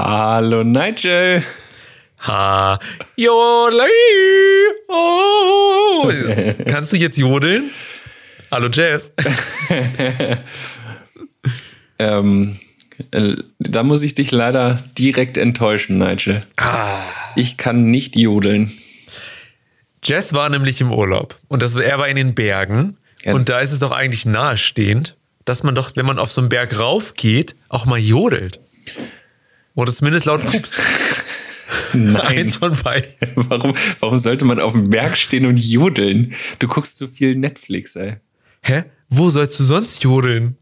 [0.00, 1.42] Hallo Nigel.
[2.20, 2.78] Ha.
[3.16, 3.88] Jodel.
[4.86, 6.08] Oh.
[6.68, 7.70] Kannst du jetzt jodeln?
[8.48, 9.10] Hallo Jazz.
[11.98, 12.60] ähm,
[13.10, 16.42] äh, da muss ich dich leider direkt enttäuschen, Nigel.
[16.56, 17.02] Ah.
[17.34, 18.72] Ich kann nicht jodeln.
[20.04, 22.98] Jess war nämlich im Urlaub und das, er war in den Bergen.
[23.24, 23.34] Ja.
[23.34, 26.50] Und da ist es doch eigentlich nahestehend, dass man doch, wenn man auf so einen
[26.50, 28.60] Berg rauf geht, auch mal jodelt.
[29.78, 30.74] Oder zumindest laut Pups.
[31.92, 32.20] Nein.
[32.20, 33.14] Eins von beiden.
[33.36, 36.34] Warum, warum sollte man auf dem Berg stehen und jodeln?
[36.58, 38.16] Du guckst so viel Netflix, ey.
[38.62, 38.86] Hä?
[39.08, 40.56] Wo sollst du sonst jodeln?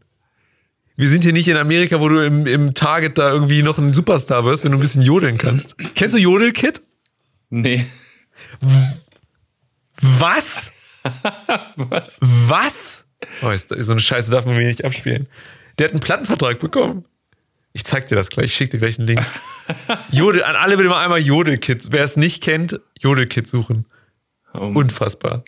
[0.97, 3.91] Wir sind hier nicht in Amerika, wo du im, im Target da irgendwie noch ein
[3.91, 5.75] Superstar wirst, wenn du ein bisschen jodeln kannst.
[5.95, 6.83] Kennst du Jodelkit?
[7.49, 7.87] Nee.
[9.99, 10.71] Was?
[11.75, 12.19] Was?
[12.21, 13.05] Was?
[13.41, 15.25] Oh, ist, so eine Scheiße darf man mir nicht abspielen.
[15.79, 17.05] Der hat einen Plattenvertrag bekommen.
[17.77, 19.23] Ich zeig dir das gleich, ich schick dir gleich einen Link.
[20.11, 21.91] Jodel, an alle bitte mal einmal Jodelkit.
[21.91, 23.85] Wer es nicht kennt, Jodelkit suchen.
[24.55, 24.61] Oh.
[24.73, 25.43] Unfassbar.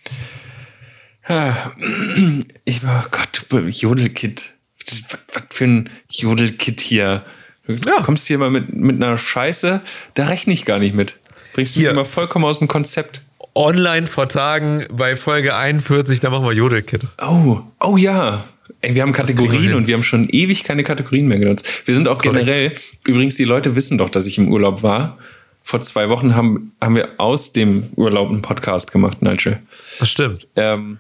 [2.66, 4.54] Ich war, Gott, Jodelkit.
[4.86, 5.02] Was,
[5.34, 7.26] was für ein Jodelkit hier.
[7.66, 8.04] Du Ja.
[8.04, 9.82] kommst hier mal mit, mit einer Scheiße,
[10.14, 11.18] da rechne ich gar nicht mit.
[11.54, 13.24] Bringst du mich immer vollkommen aus dem Konzept.
[13.56, 17.08] Online vor Tagen bei Folge 41, da machen wir Jodelkit.
[17.20, 18.46] Oh, oh ja.
[18.82, 21.84] Ey, wir haben Kategorien und wir haben schon ewig keine Kategorien mehr genutzt.
[21.86, 22.46] Wir sind auch Korrekt.
[22.46, 22.74] generell,
[23.06, 25.18] übrigens, die Leute wissen doch, dass ich im Urlaub war.
[25.62, 29.60] Vor zwei Wochen haben, haben wir aus dem Urlaub einen Podcast gemacht, Nigel.
[30.00, 30.48] Das stimmt.
[30.56, 31.00] Ähm,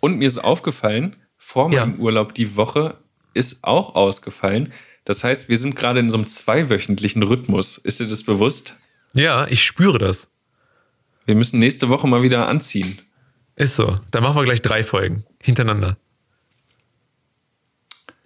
[0.00, 1.84] und mir ist aufgefallen, vor Ja.
[1.84, 2.96] meinem Urlaub die Woche
[3.34, 4.72] ist auch ausgefallen.
[5.04, 7.76] Das heißt, wir sind gerade in so einem zweiwöchentlichen Rhythmus.
[7.78, 8.76] Ist dir das bewusst?
[9.14, 10.28] Ja, ich spüre das.
[11.26, 12.98] Wir müssen nächste Woche mal wieder anziehen.
[13.56, 13.96] Ist so.
[14.12, 15.96] Dann machen wir gleich drei Folgen hintereinander.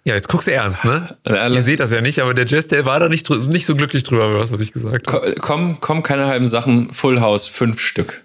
[0.03, 1.15] Ja, jetzt guckst du ernst, ne?
[1.27, 4.01] Ihr seht das ja nicht, aber der Jess, der war da nicht, nicht so glücklich
[4.03, 5.35] drüber, über was, was ich gesagt habe.
[5.35, 6.91] Ko- Komm, komm, keine halben Sachen.
[6.93, 8.23] Full House, fünf Stück.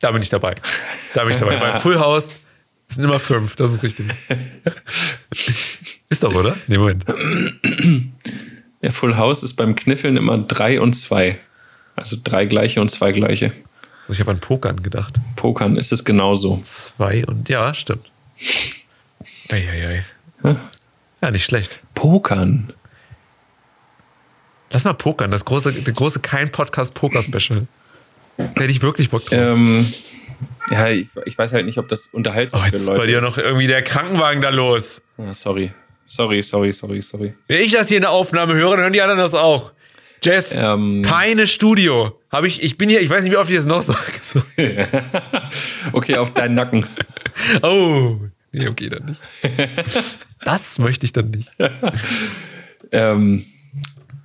[0.00, 0.54] Da bin ich dabei.
[1.14, 1.56] Da bin ich dabei.
[1.58, 2.38] Bei Full House
[2.88, 4.06] sind immer fünf, das ist richtig.
[6.08, 6.56] ist doch, oder?
[6.68, 7.04] Nee, Moment.
[8.80, 11.38] Ja, Full House ist beim Kniffeln immer drei und zwei.
[11.96, 13.52] Also drei gleiche und zwei gleiche.
[14.02, 15.14] Also ich habe an Pokern gedacht.
[15.34, 16.60] Pokern ist es genauso.
[16.62, 18.10] Zwei und ja, stimmt.
[19.50, 20.04] Eieiei.
[21.22, 21.80] Ja, nicht schlecht.
[21.94, 22.72] Pokern.
[24.70, 27.66] Lass mal pokern, das große, der große Kein-Podcast-Poker-Special.
[28.36, 29.32] Hätte ich wirklich Bock drauf.
[29.38, 29.90] Ähm,
[30.70, 33.06] ja, ich, ich weiß halt nicht, ob das unterhaltsam Oh, für jetzt ist Leute bei
[33.06, 33.24] dir ist.
[33.24, 35.00] noch irgendwie der Krankenwagen da los.
[35.18, 35.72] Ah, sorry.
[36.04, 37.34] Sorry, sorry, sorry, sorry.
[37.48, 39.72] Wenn ich das hier in der Aufnahme höre, dann hören die anderen das auch.
[40.22, 41.02] Jess, Ähm.
[41.06, 42.20] keine Studio.
[42.30, 43.98] Habe ich, ich bin hier, ich weiß nicht, wie oft ich das noch sage.
[45.92, 46.86] Okay, auf deinen Nacken.
[47.62, 48.16] Oh,
[48.56, 49.20] nee, okay, dann nicht.
[50.44, 51.50] Das möchte ich dann nicht.
[52.92, 53.44] Ähm,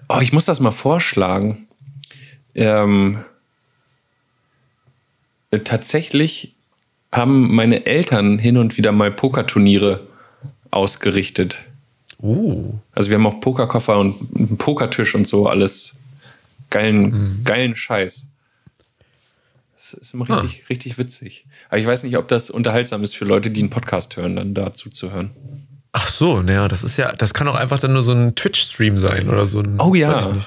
[0.07, 1.67] oh, ich muss das mal vorschlagen.
[2.53, 3.17] Ähm,
[5.49, 6.53] äh, tatsächlich
[7.11, 10.07] haben meine Eltern hin und wieder mal Pokerturniere
[10.69, 11.65] ausgerichtet.
[12.21, 15.99] Uh, Also wir haben auch Pokerkoffer und einen Pokertisch und so, alles
[16.69, 18.30] geilen, geilen Scheiß.
[19.81, 21.47] Das ist immer richtig, richtig witzig.
[21.69, 24.53] Aber ich weiß nicht, ob das unterhaltsam ist für Leute, die einen Podcast hören, dann
[24.53, 25.31] dazu zu hören.
[25.91, 28.99] ach so, naja, das ist ja, das kann auch einfach dann nur so ein Twitch-Stream
[28.99, 30.37] sein oder so ein, Oh ja.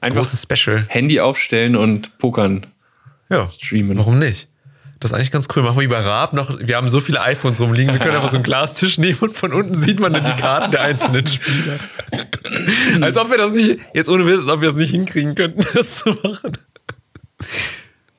[0.00, 0.86] Einfach großes Special.
[0.88, 2.66] Handy aufstellen und pokern.
[3.28, 3.98] Ja, streamen.
[3.98, 4.48] Warum nicht?
[4.98, 5.62] Das ist eigentlich ganz cool.
[5.62, 6.58] Machen wir wie bei Raab noch.
[6.58, 7.92] Wir haben so viele iPhones rumliegen.
[7.92, 10.70] Wir können einfach so einen Glastisch nehmen und von unten sieht man dann die Karten
[10.70, 11.78] der einzelnen Spieler.
[13.02, 15.60] als ob wir das nicht, jetzt ohne Witz, als ob wir es nicht hinkriegen könnten,
[15.74, 16.56] das zu machen.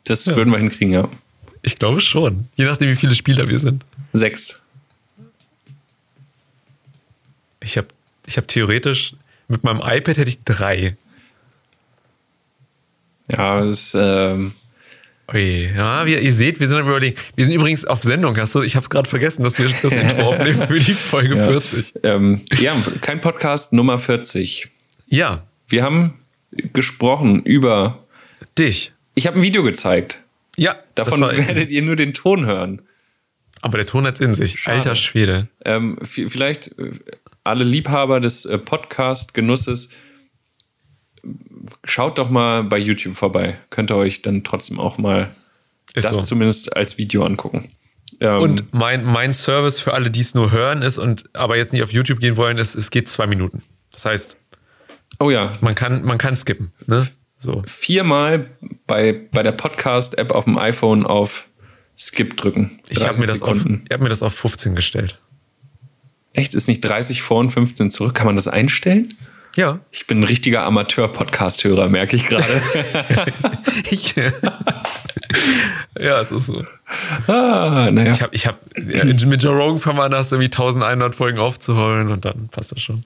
[0.05, 1.09] Das würden wir hinkriegen, ja.
[1.61, 2.47] Ich glaube schon.
[2.55, 3.85] Je nachdem, wie viele Spieler wir sind.
[4.11, 4.63] Sechs.
[7.61, 7.87] Ich habe
[8.25, 9.15] ich hab theoretisch,
[9.47, 10.95] mit meinem iPad hätte ich drei.
[13.31, 14.53] Ja, das ist, ähm,
[15.33, 17.17] Ui, ja, wie ihr seht, wir sind überlegen.
[17.35, 18.61] Wir sind übrigens auf Sendung, hast du?
[18.61, 21.93] Ich habe es gerade vergessen, dass wir das Intro aufnehmen für die Folge 40.
[22.03, 24.67] ähm, ja, kein Podcast Nummer 40.
[25.07, 26.19] Ja, Wir haben
[26.73, 28.03] gesprochen über.
[28.59, 28.91] dich.
[29.15, 30.21] Ich habe ein Video gezeigt.
[30.55, 32.81] Ja, Davon werdet ihr nur den Ton hören.
[33.61, 34.59] Aber der Ton hat's in sich.
[34.59, 34.77] Schade.
[34.77, 35.47] Alter Schwede.
[35.63, 36.91] Ähm, vielleicht äh,
[37.43, 39.89] alle Liebhaber des äh, Podcast-Genusses,
[41.85, 43.57] schaut doch mal bei YouTube vorbei.
[43.69, 45.33] Könnt ihr euch dann trotzdem auch mal
[45.93, 46.21] Ist das so.
[46.23, 47.71] zumindest als Video angucken.
[48.19, 51.73] Ähm, Und mein, mein Service für alle, die es nur hören, ist und aber jetzt
[51.73, 53.63] nicht auf YouTube gehen wollen, ist, es geht zwei Minuten.
[53.91, 54.37] Das heißt,
[55.19, 56.73] oh ja, man kann, man kann skippen.
[56.85, 57.07] Ne?
[57.43, 57.61] So.
[57.65, 58.47] viermal
[58.87, 61.47] bei, bei der Podcast-App auf dem iPhone auf
[61.97, 62.79] Skip drücken.
[62.89, 65.19] Ich habe 30 mir, das auf- ich hab mir das auf 15 gestellt.
[66.33, 66.53] Echt?
[66.55, 68.15] Ist nicht 30 vor und 15 zurück?
[68.15, 69.13] Kann man das einstellen?
[69.55, 69.79] Ja.
[69.91, 72.61] Ich bin ein richtiger Amateur-Podcast-Hörer, merke ich gerade.
[75.99, 76.63] ja, es ist so.
[77.27, 78.09] ah, naja.
[78.11, 82.25] Ich habe, ich hab, ja, mit Joe Rogan an, hast irgendwie 1100 Folgen aufzuholen und
[82.25, 83.03] dann passt das schon.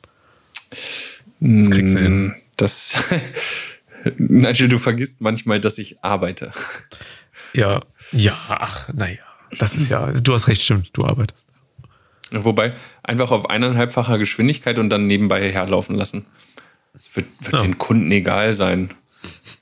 [1.40, 2.36] Das kriegst du hin.
[2.56, 2.98] Das,
[4.17, 6.51] Nigel, du vergisst manchmal, dass ich arbeite.
[7.53, 9.19] Ja, ja, ach, naja.
[9.59, 11.45] Das ist ja, du hast recht, stimmt, du arbeitest.
[12.31, 12.73] Wobei,
[13.03, 16.25] einfach auf eineinhalbfacher Geschwindigkeit und dann nebenbei herlaufen lassen.
[16.94, 17.59] Das wird, wird Ja.
[17.61, 18.94] den Kunden egal sein.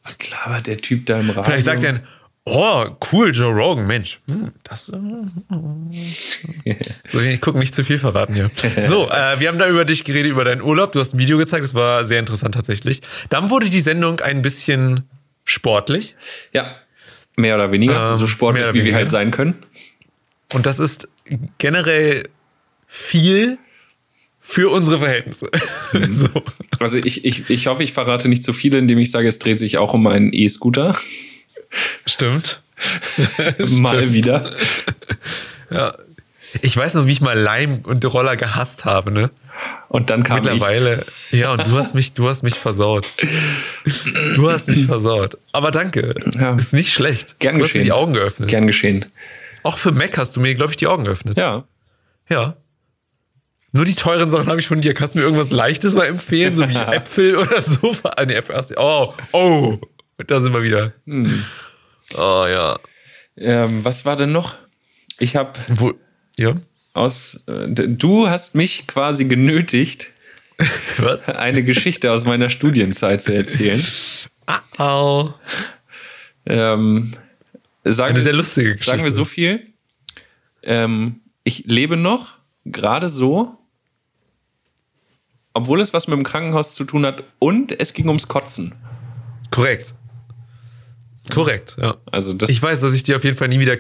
[0.04, 1.44] Was labert der Typ da im Radio?
[1.44, 2.02] Vielleicht sagt er,
[2.46, 4.90] oh, cool, Joe Rogan, Mensch, hm, das.
[4.90, 6.76] Äh,
[7.08, 8.50] so, ich gucke nicht zu viel verraten hier.
[8.86, 10.92] So, äh, wir haben da über dich geredet, über deinen Urlaub.
[10.92, 13.02] Du hast ein Video gezeigt, das war sehr interessant tatsächlich.
[13.30, 15.04] Dann wurde die Sendung ein bisschen
[15.44, 16.16] sportlich.
[16.54, 16.76] Ja,
[17.36, 18.12] mehr oder weniger.
[18.12, 18.98] Ähm, so sportlich, wie wir weniger.
[18.98, 19.56] halt sein können.
[20.54, 21.10] Und das ist
[21.58, 22.24] generell
[22.88, 23.58] viel
[24.40, 25.50] für unsere Verhältnisse.
[26.10, 26.30] so.
[26.80, 29.58] Also ich, ich, ich hoffe, ich verrate nicht zu viel, indem ich sage, es dreht
[29.58, 30.96] sich auch um einen E-Scooter.
[32.06, 32.62] Stimmt.
[33.58, 34.14] Mal Stimmt.
[34.14, 34.52] wieder.
[35.70, 35.96] Ja.
[36.62, 39.30] Ich weiß noch, wie ich mal Leim und Roller gehasst habe, ne?
[39.90, 40.44] Und dann kam ich.
[40.46, 41.06] Mittlerweile.
[41.32, 43.06] Ja, und du hast mich, du hast mich versaut.
[44.36, 45.38] Du hast mich versaut.
[45.52, 46.16] Aber danke.
[46.34, 46.56] Ja.
[46.56, 47.40] Ist nicht schlecht.
[47.40, 47.84] Gern du hast mir geschehen.
[47.86, 48.50] die Augen geöffnet.
[48.50, 49.06] Gern geschehen.
[49.64, 51.38] Auch für Mac hast du mir, glaube ich, die Augen geöffnet.
[51.38, 51.66] Ja.
[52.30, 52.56] Ja.
[53.72, 54.94] Nur die teuren Sachen habe ich von dir.
[54.94, 57.96] Kannst du mir irgendwas Leichtes mal empfehlen, so wie Äpfel oder so?
[58.04, 58.76] Ah, nee, Äpfel hast du.
[58.78, 59.78] Oh, oh.
[60.28, 60.94] Da sind wir wieder.
[61.06, 61.44] Hm.
[62.18, 62.80] Oh ja.
[63.38, 64.56] Ähm, was war denn noch?
[65.20, 65.94] Ich habe Wo,
[66.38, 66.56] ja.
[66.94, 67.44] aus.
[67.48, 70.12] Äh, du hast mich quasi genötigt,
[70.98, 71.24] Was?
[71.28, 73.84] eine Geschichte aus meiner Studienzeit zu erzählen.
[74.78, 75.34] Au.
[76.46, 77.14] Ähm,
[77.84, 78.92] sagen, Eine sehr lustige Geschichte.
[78.92, 79.68] sagen wir so viel.
[80.64, 82.34] Ähm, ich lebe noch,
[82.66, 83.58] gerade so,
[85.54, 88.76] obwohl es was mit dem Krankenhaus zu tun hat und es ging ums Kotzen.
[89.52, 89.95] Korrekt.
[91.34, 91.98] Korrekt, ja.
[92.12, 93.78] Also das Ich weiß, dass ich dir auf jeden Fall nie wieder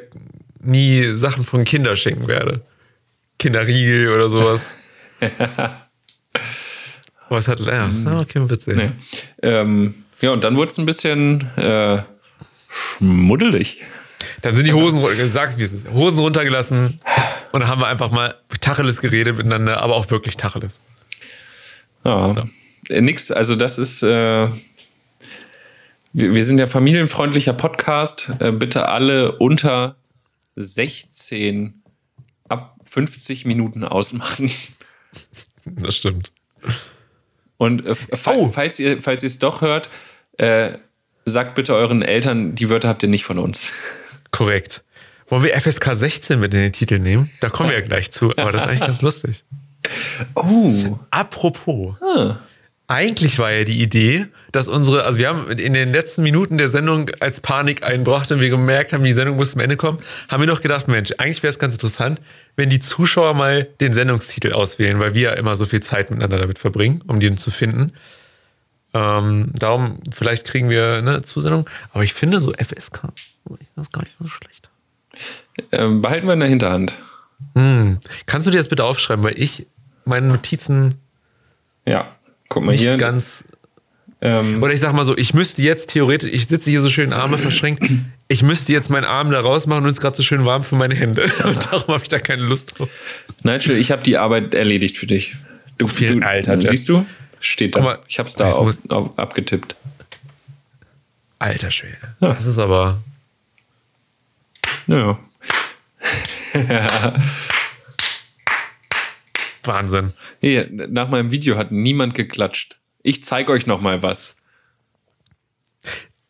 [0.59, 2.61] nie Sachen von Kinder schenken werde.
[3.37, 4.73] Kinderriegel oder sowas.
[7.27, 8.75] Aber es hat, ja, ah, okay, witzig.
[8.75, 8.91] Nee.
[9.41, 12.03] Ähm, ja, und dann wurde es ein bisschen äh,
[12.69, 13.81] schmuddelig.
[14.41, 16.99] Dann sind die Hosen, sag wie es ist, Hosen runtergelassen
[17.51, 20.79] und dann haben wir einfach mal Tacheles geredet miteinander, aber auch wirklich Tacheles.
[22.03, 22.45] Ja.
[22.89, 24.03] Äh, nix, also das ist.
[24.03, 24.49] Äh,
[26.15, 28.31] wir, wir sind ja familienfreundlicher Podcast.
[28.39, 29.97] Äh, bitte alle unter
[30.55, 31.81] 16
[32.47, 34.49] ab 50 Minuten ausmachen.
[35.65, 36.31] Das stimmt.
[37.57, 38.47] Und äh, fa Oh.
[38.49, 39.89] falls ihr falls ihr es doch hört,
[40.37, 40.77] äh,
[41.25, 43.73] sagt bitte euren Eltern, die Wörter habt ihr nicht von uns.
[44.31, 44.83] Korrekt.
[45.27, 47.31] Wollen wir FSK 16 mit in den Titel nehmen?
[47.41, 49.43] Da kommen wir ja gleich zu, aber das ist eigentlich ganz lustig.
[50.33, 50.97] Oh.
[51.11, 51.95] Apropos.
[52.87, 56.69] Eigentlich war ja die Idee, dass unsere, also wir haben in den letzten Minuten der
[56.69, 59.99] Sendung, als Panik einbrachte und wir gemerkt haben, die Sendung muss zum Ende kommen,
[60.29, 62.21] haben wir noch gedacht, Mensch, eigentlich wäre es ganz interessant,
[62.55, 66.37] wenn die Zuschauer mal den Sendungstitel auswählen, weil wir ja immer so viel Zeit miteinander
[66.37, 67.91] damit verbringen, um den zu finden.
[68.93, 71.69] Ähm, darum, vielleicht kriegen wir eine Zusendung.
[71.91, 73.09] Aber ich finde so FSK,
[73.75, 74.69] das ist gar nicht so schlecht.
[75.71, 76.93] Ähm, behalten wir in der Hinterhand.
[77.55, 77.99] Hm.
[78.25, 79.67] Kannst du dir das bitte aufschreiben, weil ich
[80.05, 80.95] meine Notizen
[81.85, 82.15] Ja.
[82.55, 82.97] Guck mal nicht hier.
[82.97, 83.45] ganz
[84.21, 87.13] ähm, Oder ich sag mal so, ich müsste jetzt theoretisch, ich sitze hier so schön
[87.13, 87.83] Arme verschränkt,
[88.29, 90.75] ich müsste jetzt meinen Arm da rausmachen und es ist gerade so schön warm für
[90.75, 91.25] meine Hände.
[91.43, 92.89] Und darum habe ich da keine Lust drauf.
[93.43, 95.35] Nigel, ich habe die Arbeit erledigt für dich.
[95.77, 97.05] Du, Vielen- du Alter, siehst du?
[97.41, 97.79] Steht da.
[97.81, 99.75] Guck mal, ich hab's da auf, auf, abgetippt.
[101.37, 101.97] Alter Schwede.
[102.21, 102.97] Das ist aber.
[104.87, 105.19] Ja.
[109.67, 110.13] Wahnsinn.
[110.41, 112.77] Hier, nach meinem Video hat niemand geklatscht.
[113.03, 114.37] Ich zeige euch noch mal was.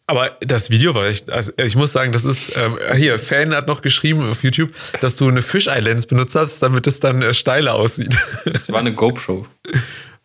[0.07, 3.67] Aber das Video war echt, also ich muss sagen, das ist, ähm, hier, Fan hat
[3.67, 7.73] noch geschrieben auf YouTube, dass du eine Fisheye-Lens benutzt hast, damit es dann äh, steiler
[7.73, 8.15] aussieht.
[8.45, 9.47] Es war eine GoPro.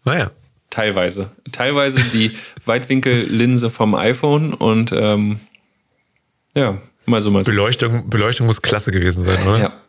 [0.05, 0.33] naja.
[0.69, 1.33] Teilweise.
[1.51, 2.33] Teilweise die
[2.65, 5.41] Weitwinkellinse vom iPhone und ähm,
[6.55, 7.51] ja, mal so mal so.
[7.51, 9.59] Beleuchtung, Beleuchtung muss klasse gewesen sein, oder?
[9.59, 9.80] Ja.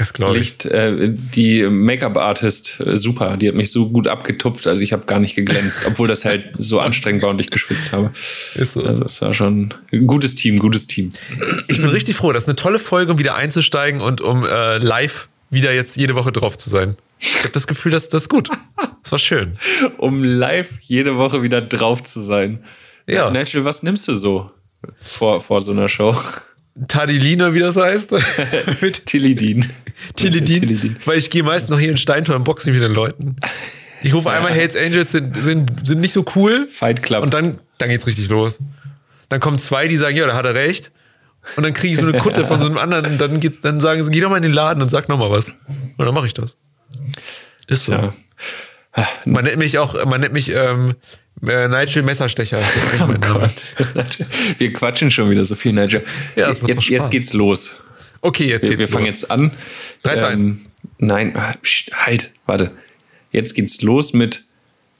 [0.00, 0.36] Das.
[0.36, 5.04] Licht, äh, die Make-up-Artist, äh, super, die hat mich so gut abgetupft, also ich habe
[5.06, 8.10] gar nicht geglänzt, obwohl das halt so anstrengend war und ich geschwitzt habe.
[8.54, 8.84] Ist so.
[8.84, 11.12] Also das war schon ein gutes Team, gutes Team.
[11.68, 12.32] Ich bin richtig froh.
[12.32, 16.14] Das ist eine tolle Folge, um wieder einzusteigen und um äh, live wieder jetzt jede
[16.14, 16.96] Woche drauf zu sein.
[17.18, 18.48] Ich habe das Gefühl, dass das ist gut.
[19.02, 19.58] Das war schön.
[19.98, 22.64] Um live jede Woche wieder drauf zu sein.
[23.06, 23.30] Ja.
[23.30, 24.50] Nigel, was nimmst du so
[25.02, 26.16] vor, vor so einer Show?
[26.88, 28.12] Tadilina, wie das heißt.
[28.80, 29.70] Mit Tilidin.
[30.16, 30.60] Tilidin.
[30.60, 30.96] Tilidin.
[31.04, 33.36] Weil ich gehe meist noch hier in Steintor und boxe mich mit den Leuten.
[34.02, 36.66] Ich rufe einmal Hells Angels sind, sind, sind nicht so cool.
[36.68, 37.22] Fight Club.
[37.22, 38.58] Und dann, dann geht's richtig los.
[39.28, 40.90] Dann kommen zwei, die sagen, ja, da hat er recht.
[41.56, 43.80] Und dann kriege ich so eine Kutte von so einem anderen und dann, geht, dann
[43.80, 45.54] sagen sie, geh doch mal in den Laden und sag noch mal was.
[45.96, 46.56] Und dann mache ich das.
[47.66, 47.92] Ist so.
[47.92, 48.12] Ja.
[49.24, 50.94] Man nennt mich auch, man nennt mich ähm,
[51.46, 52.60] äh, Nigel Messerstecher.
[53.00, 53.14] Oh.
[53.18, 53.64] Gott.
[54.58, 56.04] Wir quatschen schon wieder so viel, Nigel.
[56.36, 57.80] Ja, das jetzt, jetzt geht's los.
[58.20, 59.22] Okay, jetzt Wir, geht's wir fangen los.
[59.22, 59.50] jetzt an.
[60.02, 60.58] 3, 2, 1.
[60.98, 62.72] Nein, ah, pst, halt, warte.
[63.32, 64.44] Jetzt geht's los mit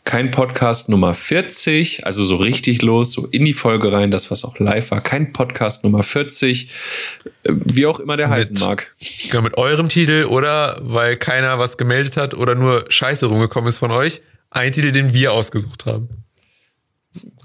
[0.05, 4.45] kein Podcast Nummer 40, also so richtig los, so in die Folge rein, das was
[4.45, 5.01] auch live war.
[5.01, 6.71] Kein Podcast Nummer 40,
[7.45, 8.95] äh, wie auch immer der heißen mag.
[9.31, 13.79] Genau, mit eurem Titel oder weil keiner was gemeldet hat oder nur Scheiße rumgekommen ist
[13.79, 14.23] von euch.
[14.51, 16.09] Ein Titel, den wir ausgesucht haben.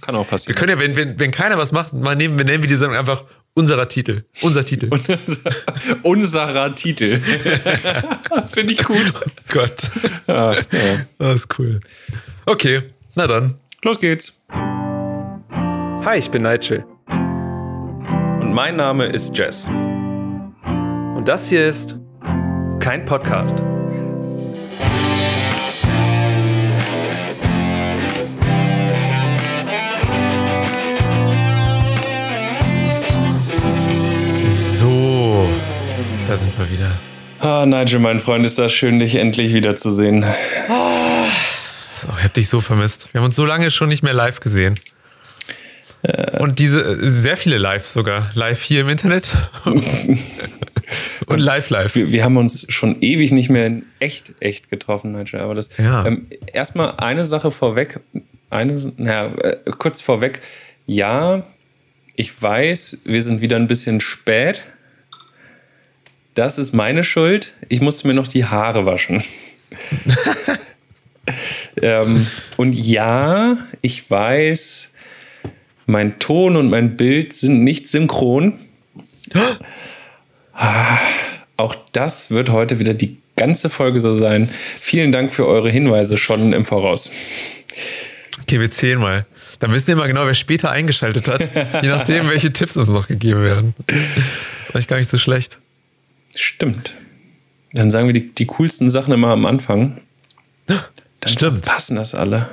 [0.05, 0.55] Kann auch Wir passieren.
[0.55, 2.95] können ja, wenn, wenn, wenn keiner was macht, mal nehmen, wir nennen wir die Sendung
[2.95, 3.23] einfach
[3.55, 4.23] unserer Titel.
[4.41, 4.89] Unser Titel.
[6.03, 7.19] Unserer Titel.
[8.51, 9.13] Finde ich gut.
[9.51, 9.89] Gott.
[10.27, 10.61] Ah, ja.
[11.17, 11.79] Das ist cool.
[12.45, 12.83] Okay,
[13.15, 13.55] na dann.
[13.81, 14.43] Los geht's.
[14.51, 16.85] Hi, ich bin Nigel.
[17.07, 19.67] Und mein Name ist Jess.
[19.67, 21.97] Und das hier ist
[22.79, 23.63] kein Podcast.
[36.35, 36.95] Da sind wir wieder.
[37.39, 40.25] Ah, Nigel, mein Freund, ist das schön, dich endlich wiederzusehen.
[41.95, 43.13] So, ich hab dich so vermisst.
[43.13, 44.77] Wir haben uns so lange schon nicht mehr live gesehen.
[46.39, 48.29] Und diese, äh, sehr viele Lives sogar.
[48.35, 49.33] Live hier im Internet.
[51.27, 51.95] Und live, live.
[51.95, 55.39] Wir, wir haben uns schon ewig nicht mehr in echt, echt getroffen, Nigel.
[55.39, 56.05] Aber das Ja.
[56.05, 58.01] ähm, erstmal eine Sache vorweg.
[58.49, 60.41] Eine, naja, äh, kurz vorweg.
[60.85, 61.43] Ja,
[62.15, 64.65] ich weiß, wir sind wieder ein bisschen spät.
[66.35, 67.53] Das ist meine Schuld.
[67.69, 69.23] Ich musste mir noch die Haare waschen.
[71.81, 72.27] ähm,
[72.57, 74.91] und ja, ich weiß,
[75.85, 78.53] mein Ton und mein Bild sind nicht synchron.
[81.57, 84.49] Auch das wird heute wieder die ganze Folge so sein.
[84.49, 87.11] Vielen Dank für eure Hinweise schon im Voraus.
[88.41, 89.25] Okay, wir zählen mal.
[89.59, 91.49] Dann wissen wir mal genau, wer später eingeschaltet hat.
[91.81, 93.73] Je nachdem, welche Tipps uns noch gegeben werden.
[93.87, 95.59] ist eigentlich gar nicht so schlecht.
[96.35, 96.95] Stimmt.
[97.73, 100.01] Dann sagen wir die, die coolsten Sachen immer am Anfang.
[100.67, 100.79] Dann
[101.25, 101.65] Stimmt.
[101.65, 102.49] passen das alle.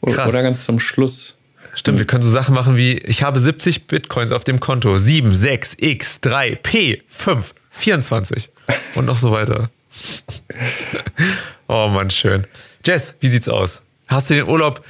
[0.00, 0.28] Oder, Krass.
[0.28, 1.38] oder ganz zum Schluss.
[1.74, 5.32] Stimmt, wir können so Sachen machen wie, ich habe 70 Bitcoins auf dem Konto, 7,
[5.32, 8.50] 6, X, 3, P, 5, 24
[8.94, 9.70] und noch so weiter.
[11.68, 12.46] oh Mann, schön.
[12.84, 13.82] Jess, wie sieht's aus?
[14.06, 14.84] Hast du den Urlaub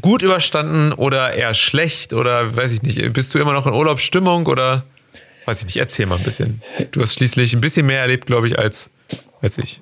[0.00, 4.46] gut überstanden oder eher schlecht oder weiß ich nicht, bist du immer noch in Urlaubsstimmung
[4.46, 4.84] oder
[5.46, 6.62] weiß ich nicht, erzähl mal ein bisschen.
[6.92, 8.90] Du hast schließlich ein bisschen mehr erlebt, glaube ich, als,
[9.40, 9.80] als ich.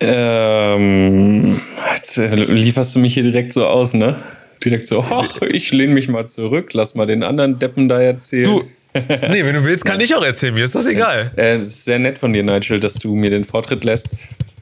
[0.00, 1.60] Ähm,
[1.94, 4.16] jetzt äh, lieferst du mich hier direkt so aus, ne?
[4.64, 8.44] Direkt so, ach, ich lehne mich mal zurück, lass mal den anderen Deppen da erzählen.
[8.44, 11.32] Du, nee, wenn du willst, kann ich auch erzählen, mir ist das egal.
[11.36, 14.08] Äh, ist sehr nett von dir, Nigel, dass du mir den Vortritt lässt.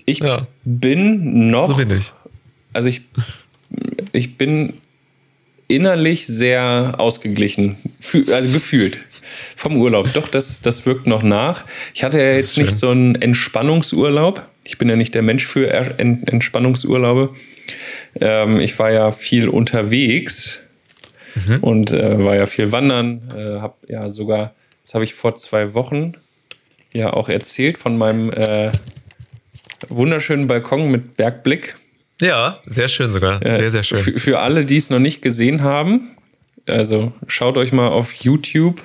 [0.07, 0.47] Ich Ja.
[0.65, 2.13] bin noch, So bin ich.
[2.73, 3.03] also ich,
[4.13, 4.75] ich bin
[5.69, 7.77] innerlich sehr ausgeglichen,
[8.33, 9.01] also gefühlt
[9.57, 10.13] vom Urlaub.
[10.13, 11.65] Doch, das, das wirkt noch nach.
[11.95, 14.43] Ich hatte ja jetzt nicht so einen Entspannungsurlaub.
[14.65, 15.67] Ich bin ja nicht der Mensch für
[15.99, 17.35] Ent- Entspannungsurlaube.
[18.21, 20.61] Ähm, ich war ja viel unterwegs
[21.47, 21.59] Mhm.
[21.61, 23.23] und äh, war ja viel wandern.
[23.37, 26.15] Äh, hab ja sogar, das habe ich vor zwei Wochen
[26.93, 28.73] ja auch erzählt von meinem äh,
[29.89, 31.77] wunderschönen Balkon mit Bergblick.
[32.21, 33.41] Ja, sehr schön sogar.
[33.47, 33.99] Äh, Sehr, sehr schön.
[33.99, 36.11] Für, für alle, die es noch nicht gesehen haben,
[36.67, 38.83] also schaut euch mal auf YouTube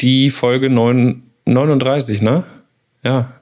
[0.00, 2.44] die Folge 9, 39, ne?
[3.02, 3.32] Ja,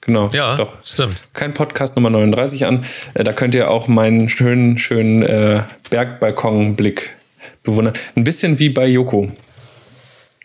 [0.00, 0.30] genau.
[0.32, 0.72] Ja, doch.
[0.84, 1.22] stimmt.
[1.32, 2.84] Kein Podcast Nummer 39 an.
[3.14, 7.14] Äh, da könnt ihr auch meinen schönen, schönen äh, Bergbalkonblick
[7.62, 7.94] bewundern.
[8.16, 9.28] Ein bisschen wie bei Joko.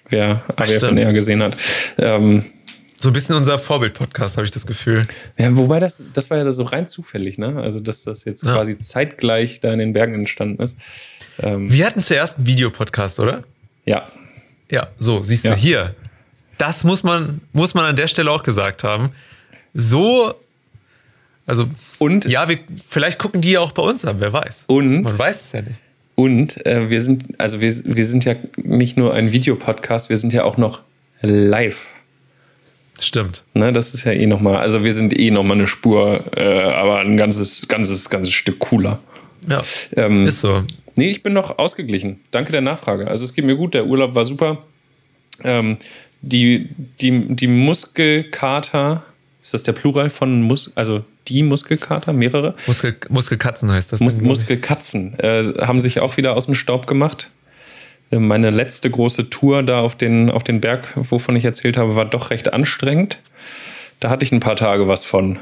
[0.09, 1.13] Wer AWFNR stimmt.
[1.13, 1.57] gesehen hat.
[1.97, 2.45] Ähm,
[2.99, 5.05] So ein bisschen unser Vorbild-Podcast, habe ich das Gefühl.
[5.37, 7.57] Ja, wobei das, das war ja so rein zufällig, ne?
[7.61, 8.55] Also, dass das jetzt Ja.
[8.55, 10.79] quasi zeitgleich da in den Bergen entstanden ist.
[11.39, 13.43] Ähm, Wir hatten zuerst einen Videopodcast, oder?
[13.85, 14.07] ja,
[14.69, 15.51] Ja, so, siehst Ja.
[15.51, 15.95] du, hier.
[16.57, 19.11] Das muss man, muss man an der Stelle auch gesagt haben.
[19.73, 20.33] So,
[21.45, 21.67] also,
[21.99, 24.65] und, ja, wir, vielleicht gucken die ja auch bei uns an, wer weiß.
[24.67, 25.79] und, Man weiß es ja nicht.
[26.15, 30.33] und äh, wir sind, also wir, wir sind ja nicht nur ein Videopodcast, wir sind
[30.33, 30.81] ja auch noch
[31.21, 31.87] live.
[32.99, 33.43] Stimmt.
[33.53, 36.99] Ne, das ist ja eh nochmal, also wir sind eh nochmal eine Spur, äh, aber
[36.99, 38.99] ein ganzes, ganzes, ganzes Stück cooler.
[39.47, 39.61] Ja,
[39.95, 40.63] Ähm, ist so.
[40.97, 42.19] Nee, ich bin noch ausgeglichen.
[42.31, 43.07] Danke der Nachfrage.
[43.07, 44.63] Also es geht mir gut, der Urlaub war super.
[45.43, 45.77] Ähm,
[46.21, 49.03] die, die, die Muskelkater
[49.39, 52.13] Ist das der Plural von Mus also die Muskelkater?
[52.13, 52.55] Mehrere?
[52.65, 53.99] Muskel Muskelkatzen heißt das.
[53.99, 54.19] Mus.
[54.21, 57.31] Muskelkatzen äh, haben sich auch wieder aus dem Staub gemacht.
[58.11, 61.95] Äh, Meine letzte große Tour da auf den, auf den Berg, wovon ich erzählt habe,
[61.95, 63.19] war doch recht anstrengend.
[63.99, 65.39] Da hatte ich ein paar Tage was von.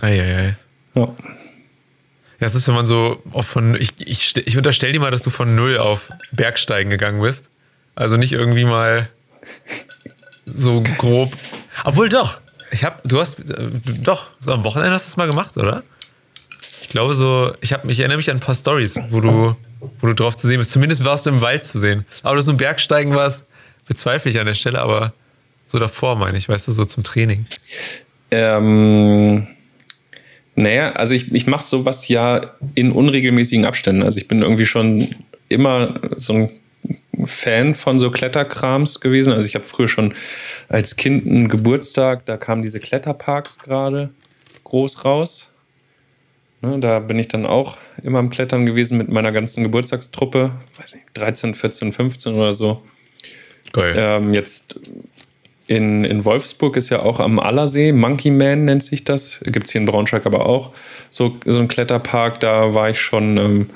[0.00, 0.56] Eieiei.
[0.94, 1.14] Ja.
[2.40, 3.74] Ja, das ist, wenn man so von.
[3.80, 7.50] Ich, ich, ich unterstelle dir mal, dass du von null auf Bergsteigen gegangen bist.
[7.94, 9.10] Also nicht irgendwie mal
[10.46, 11.36] so grob.
[11.84, 12.40] Obwohl doch.
[12.72, 13.68] Ich hab, du hast, äh,
[14.00, 15.82] doch, so am Wochenende hast du es mal gemacht, oder?
[16.82, 19.56] Ich glaube so, ich, hab, ich erinnere mich an ein paar Stories, wo du,
[20.00, 20.70] wo du drauf zu sehen bist.
[20.70, 22.06] Zumindest warst du im Wald zu sehen.
[22.22, 23.44] Aber dass du im Bergsteigen warst,
[23.86, 25.12] bezweifle ich an der Stelle, aber
[25.66, 27.46] so davor meine ich, weißt du, so zum Training.
[28.30, 29.48] Ähm,
[30.54, 32.40] naja, also ich, ich mache sowas ja
[32.74, 34.02] in unregelmäßigen Abständen.
[34.02, 35.14] Also ich bin irgendwie schon
[35.48, 36.50] immer so ein
[37.24, 39.32] Fan von so Kletterkrams gewesen.
[39.32, 40.14] Also ich habe früher schon
[40.68, 44.10] als Kind einen Geburtstag, da kamen diese Kletterparks gerade
[44.64, 45.50] groß raus.
[46.62, 50.52] Ne, da bin ich dann auch immer am Klettern gewesen mit meiner ganzen Geburtstagstruppe.
[50.78, 52.82] Weiß nicht, 13, 14, 15 oder so.
[53.72, 53.94] Geil.
[53.96, 54.78] Ähm, jetzt
[55.70, 59.38] in, in Wolfsburg ist ja auch am Allersee, Monkey Man nennt sich das.
[59.44, 60.72] Gibt es hier in Braunschweig aber auch
[61.10, 62.40] so, so ein Kletterpark.
[62.40, 63.70] Da war ich schon, ähm,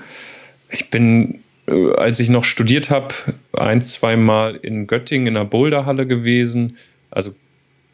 [0.71, 3.15] ich bin, äh, als ich noch studiert habe,
[3.53, 6.79] ein, zwei Mal in Göttingen in der Boulderhalle gewesen.
[7.13, 7.33] Also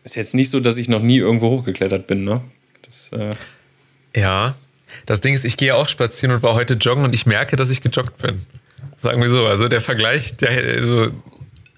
[0.02, 2.40] ist jetzt nicht so, dass ich noch nie irgendwo hochgeklettert bin, ne?
[2.80, 3.32] Das, äh,
[4.16, 4.54] Ja,
[5.04, 7.68] das Ding ist, ich gehe auch spazieren und war heute joggen und ich merke, dass
[7.68, 8.46] ich gejoggt bin.
[8.96, 9.44] Sagen wir so.
[9.44, 11.10] Also der Vergleich, der, also,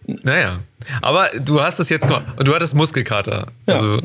[0.07, 0.61] naja.
[1.01, 3.49] Aber du hast es jetzt, du hattest Muskelkater.
[3.67, 3.75] Ja.
[3.75, 4.01] Also,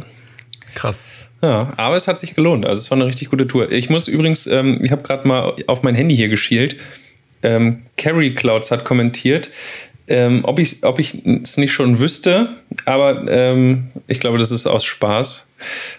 [0.76, 1.04] krass.
[1.42, 2.66] Ja, aber es hat sich gelohnt.
[2.66, 3.72] Also es war eine richtig gute Tour.
[3.72, 6.78] Ich muss übrigens, ähm, ich habe gerade mal auf mein Handy hier geschielt.
[7.44, 9.52] Ähm, Carrie Clouds hat kommentiert,
[10.08, 12.50] ähm, ob ich ob ich es nicht schon wüsste,
[12.86, 15.46] aber ähm, ich glaube, das ist aus Spaß.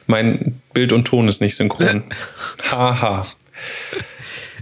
[0.07, 2.03] Mein Bild und Ton ist nicht synchron.
[2.71, 3.25] Haha.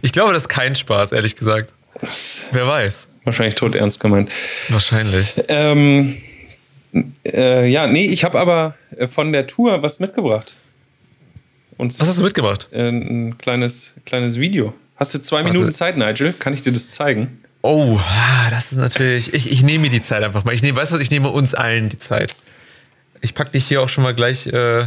[0.03, 1.73] Ich glaube, das ist kein Spaß, ehrlich gesagt.
[2.53, 3.09] Wer weiß.
[3.27, 4.31] Wahrscheinlich tot ernst gemeint.
[4.69, 5.35] Wahrscheinlich.
[5.49, 6.17] Ähm,
[7.25, 10.55] äh, ja, nee, ich habe aber äh, von der Tour was mitgebracht.
[11.77, 12.69] Und Was hast du mitgebracht?
[12.71, 14.73] äh, ein kleines, kleines Video.
[14.95, 15.53] Hast du zwei Warte.
[15.53, 16.35] Minuten Zeit, Nigel?
[16.39, 17.43] Kann ich dir das zeigen?
[17.63, 19.35] Oh, ah, das ist natürlich.
[19.35, 20.55] Ich, ich nehme mir die Zeit einfach mal.
[20.55, 22.37] Ich nehme, weißt du was, ich nehme uns allen die Zeit.
[23.23, 24.87] Ich packe dich hier auch schon mal gleich äh,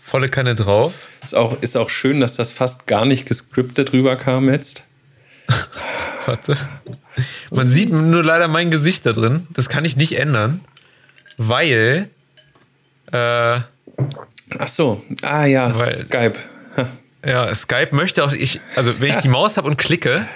[0.00, 0.94] volle Kanne drauf.
[1.22, 4.86] Ist auch, ist auch schön, dass das fast gar nicht gescriptet rüberkam jetzt.
[6.26, 6.56] Warte.
[7.50, 9.46] Man sieht nur leider mein Gesicht da drin.
[9.50, 10.60] Das kann ich nicht ändern,
[11.38, 12.08] weil.
[13.12, 13.60] Äh,
[14.58, 15.02] Ach so.
[15.22, 16.34] Ah ja, Weil- Skype.
[17.24, 18.32] Ja, Skype möchte auch.
[18.32, 20.26] Ich, also, wenn ich die Maus habe und klicke,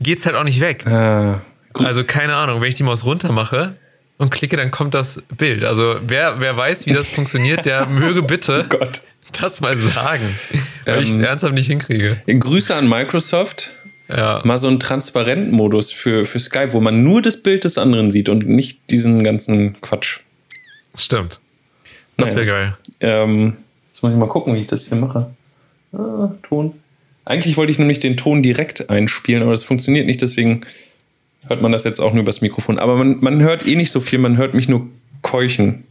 [0.00, 0.86] geht's halt auch nicht weg.
[0.86, 1.40] Ah,
[1.74, 3.76] Also, keine Ahnung, wenn ich die Maus runter mache
[4.18, 5.64] und klicke, dann kommt das Bild.
[5.64, 9.02] Also, wer, wer weiß, wie das funktioniert, der möge bitte Gott.
[9.40, 10.38] das mal sagen.
[10.84, 12.20] Weil ich es Ähm, ernsthaft nicht hinkriege.
[12.26, 13.72] Grüße an Microsoft.
[14.08, 14.40] Ja.
[14.44, 18.28] Mal so einen Transparent-Modus für, für Skype, wo man nur das Bild des anderen sieht
[18.28, 20.20] und nicht diesen ganzen Quatsch.
[20.94, 21.40] Stimmt.
[22.16, 22.76] Das wäre geil.
[23.00, 23.56] Ähm,
[23.92, 25.30] jetzt muss ich mal gucken, wie ich das hier mache.
[25.92, 26.74] Ah, Ton.
[27.24, 30.64] Eigentlich wollte ich nämlich den Ton direkt einspielen, aber das funktioniert nicht, deswegen
[31.48, 32.78] hört man das jetzt auch nur übers Mikrofon.
[32.78, 34.86] Aber man, man hört eh nicht so viel, man hört mich nur
[35.22, 35.84] keuchen.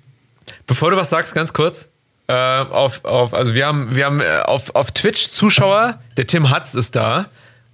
[0.67, 1.89] Bevor du was sagst, ganz kurz.
[2.28, 6.49] Äh, auf, auf, also wir haben, wir haben äh, auf, auf Twitch Zuschauer, der Tim
[6.49, 7.28] Hatz ist da.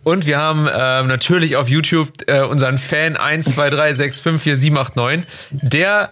[0.03, 6.11] Und wir haben ähm, natürlich auf YouTube äh, unseren Fan 123654789, der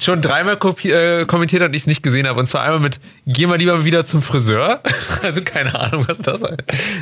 [0.00, 2.38] schon dreimal äh, kommentiert hat und ich es nicht gesehen habe.
[2.38, 4.80] Und zwar einmal mit Geh mal lieber wieder zum Friseur.
[5.20, 6.52] Also keine Ahnung, was das ist.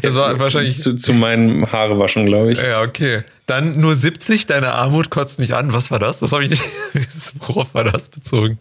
[0.00, 0.78] Das war wahrscheinlich.
[0.78, 2.62] Zu, zu meinem Haarewaschen, glaube ich.
[2.62, 3.24] Ja, okay.
[3.44, 5.74] Dann nur 70, deine Armut kotzt mich an.
[5.74, 6.20] Was war das?
[6.20, 6.62] Das habe ich nicht.
[7.40, 8.58] Worauf war das bezogen?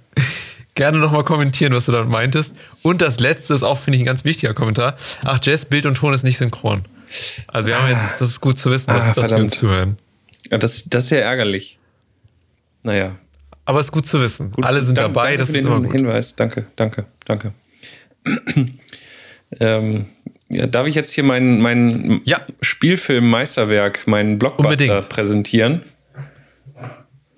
[0.76, 2.54] Gerne nochmal kommentieren, was du damit meintest.
[2.84, 4.98] Und das letzte ist auch, finde ich, ein ganz wichtiger Kommentar.
[5.24, 6.84] Ach, Jess, Bild und Ton ist nicht synchron.
[7.47, 9.97] Also wir haben jetzt, das ist gut zu wissen, dass, Ah, dass wir uns zuhören.
[10.51, 11.78] Ja, das, das ist ja ärgerlich.
[12.84, 13.15] Naja.
[13.65, 14.51] Aber es ist gut zu wissen.
[14.51, 15.91] Gut, Alle sind dank- dabei, danke das für ist den immer gut.
[15.93, 16.36] Hinweis.
[16.36, 17.54] Danke, danke, danke.
[19.60, 20.06] ähm,
[20.49, 22.41] ja, darf ich jetzt hier mein, mein Ja.
[22.62, 25.10] Spielfilm-Meisterwerk, meinen Blockbuster Unbedingt.
[25.10, 25.82] präsentieren?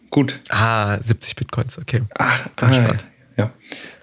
[0.10, 0.40] Gut.
[0.50, 2.02] Ah, 70 Bitcoins, okay.
[2.18, 3.06] Ah, gespannt.
[3.38, 3.52] Ja.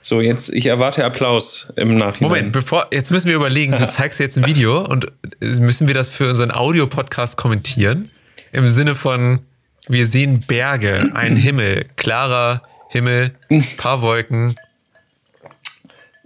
[0.00, 2.30] So, jetzt, ich erwarte Applaus im Nachhinein.
[2.30, 5.06] Moment, bevor, jetzt müssen wir überlegen, du zeigst jetzt ein Video und
[5.40, 8.10] müssen wir das für unseren Audio-Podcast kommentieren?
[8.52, 9.40] Im Sinne von,
[9.88, 13.32] wir sehen Berge, einen Himmel, klarer Himmel,
[13.76, 14.54] paar Wolken.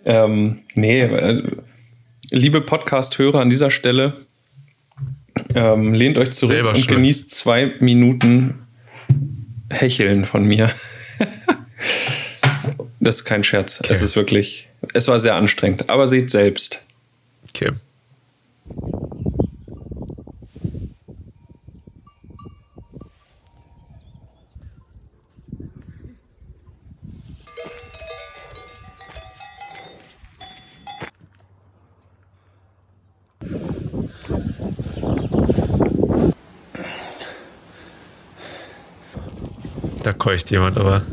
[0.05, 1.42] Ähm, nee, äh,
[2.31, 4.14] liebe Podcast-Hörer an dieser Stelle,
[5.55, 6.88] ähm, lehnt euch zurück Selber und schuld.
[6.88, 8.66] genießt zwei Minuten
[9.71, 10.71] Hecheln von mir.
[13.09, 13.81] Das ist kein Scherz.
[13.88, 15.88] Es ist wirklich, es war sehr anstrengend.
[15.88, 16.85] Aber seht selbst.
[17.49, 17.71] Okay.
[40.03, 41.07] Da keucht jemand, aber.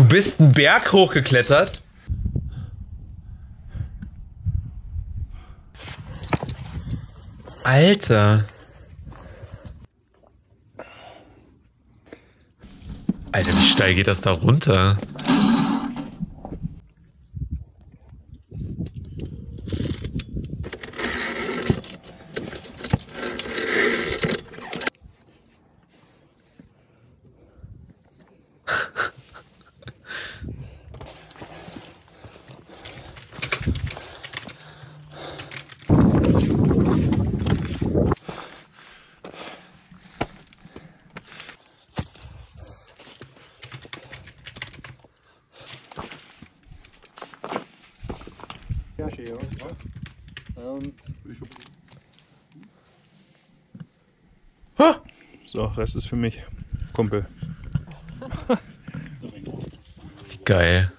[0.00, 1.82] Du bist einen Berg hochgeklettert?
[7.64, 8.46] Alter.
[13.30, 14.98] Alter, wie steil geht das da runter?
[55.70, 56.42] So, Rest ist für mich.
[56.92, 57.26] Kumpel.
[60.44, 60.90] Geil.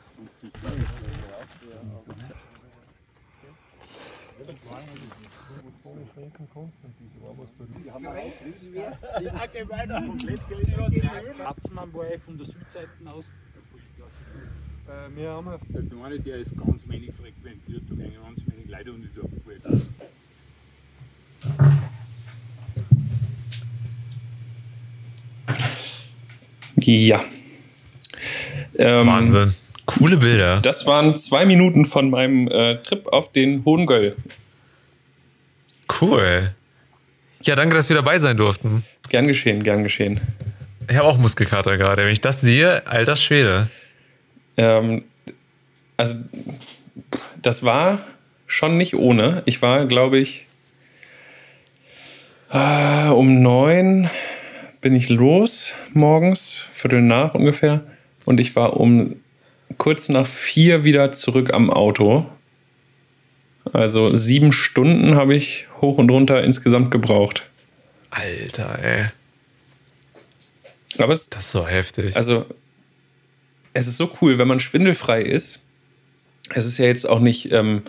[11.45, 13.25] Abzmann war von der Südseite aus.
[15.15, 19.03] wir haben Der eine, der ist ganz wenig frequentiert, da gehen ganz wenig Leute und
[19.03, 20.20] ist aufgefallen.
[26.97, 27.23] Ja.
[28.77, 29.55] Ähm, Wahnsinn.
[29.85, 30.61] Coole Bilder.
[30.61, 34.15] Das waren zwei Minuten von meinem äh, Trip auf den Hohen Göll.
[36.01, 36.53] Cool.
[37.43, 38.83] Ja, danke, dass wir dabei sein durften.
[39.09, 40.19] Gern geschehen, gern geschehen.
[40.87, 42.03] Ich habe auch Muskelkater gerade.
[42.03, 43.69] Wenn ich das sehe, alter Schwede.
[44.57, 45.05] Ähm,
[45.97, 46.17] also,
[47.41, 48.05] das war
[48.47, 49.41] schon nicht ohne.
[49.45, 50.45] Ich war, glaube ich,
[52.51, 54.09] äh, um neun
[54.81, 57.83] bin ich los morgens, Viertel nach ungefähr.
[58.25, 59.15] Und ich war um
[59.77, 62.25] kurz nach vier wieder zurück am Auto.
[63.73, 67.47] Also sieben Stunden habe ich hoch und runter insgesamt gebraucht.
[68.09, 69.05] Alter, ey.
[70.97, 72.15] Aber es, Das ist so heftig.
[72.15, 72.45] also
[73.73, 75.61] es ist so cool, wenn man schwindelfrei ist.
[76.53, 77.83] Es ist ja jetzt auch nicht ähm,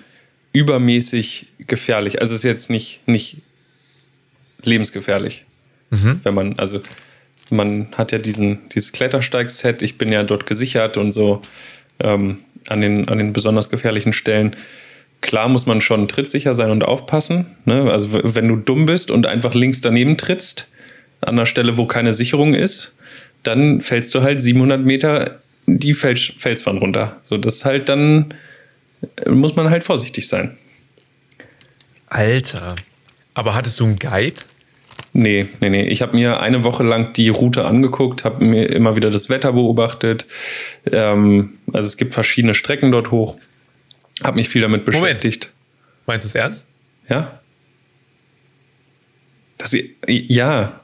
[0.53, 2.21] übermäßig gefährlich.
[2.21, 3.39] Also es ist jetzt nicht, nicht
[4.63, 5.45] lebensgefährlich.
[6.23, 6.81] Wenn man, also
[7.51, 11.43] man hat ja diesen, dieses Klettersteig-Set, ich bin ja dort gesichert und so
[12.01, 14.57] ähm, an, den, an den besonders gefährlichen Stellen.
[15.21, 17.47] Klar muss man schon trittsicher sein und aufpassen.
[17.65, 17.91] Ne?
[17.91, 20.69] Also wenn du dumm bist und einfach links daneben trittst,
[21.21, 22.95] an einer Stelle, wo keine Sicherung ist,
[23.43, 27.17] dann fällst du halt 700 Meter die Fels Felswand runter.
[27.23, 28.35] So, das ist halt dann,
[29.25, 30.57] äh, muss man halt vorsichtig sein.
[32.09, 32.75] Alter.
[33.35, 34.41] Aber hattest du einen Guide?
[35.15, 35.85] Nee, nee, nee.
[35.89, 39.53] Ich habe mir eine Woche lang die Route angeguckt, habe mir immer wieder das Wetter
[39.53, 40.27] beobachtet.
[40.91, 43.37] Ähm, also es gibt verschiedene Strecken dort hoch.
[44.23, 45.03] Habe mich viel damit Moment.
[45.03, 45.53] beschäftigt.
[46.07, 46.67] Meinst du es ernst?
[47.09, 47.41] Ja?
[49.59, 50.81] Das, ja.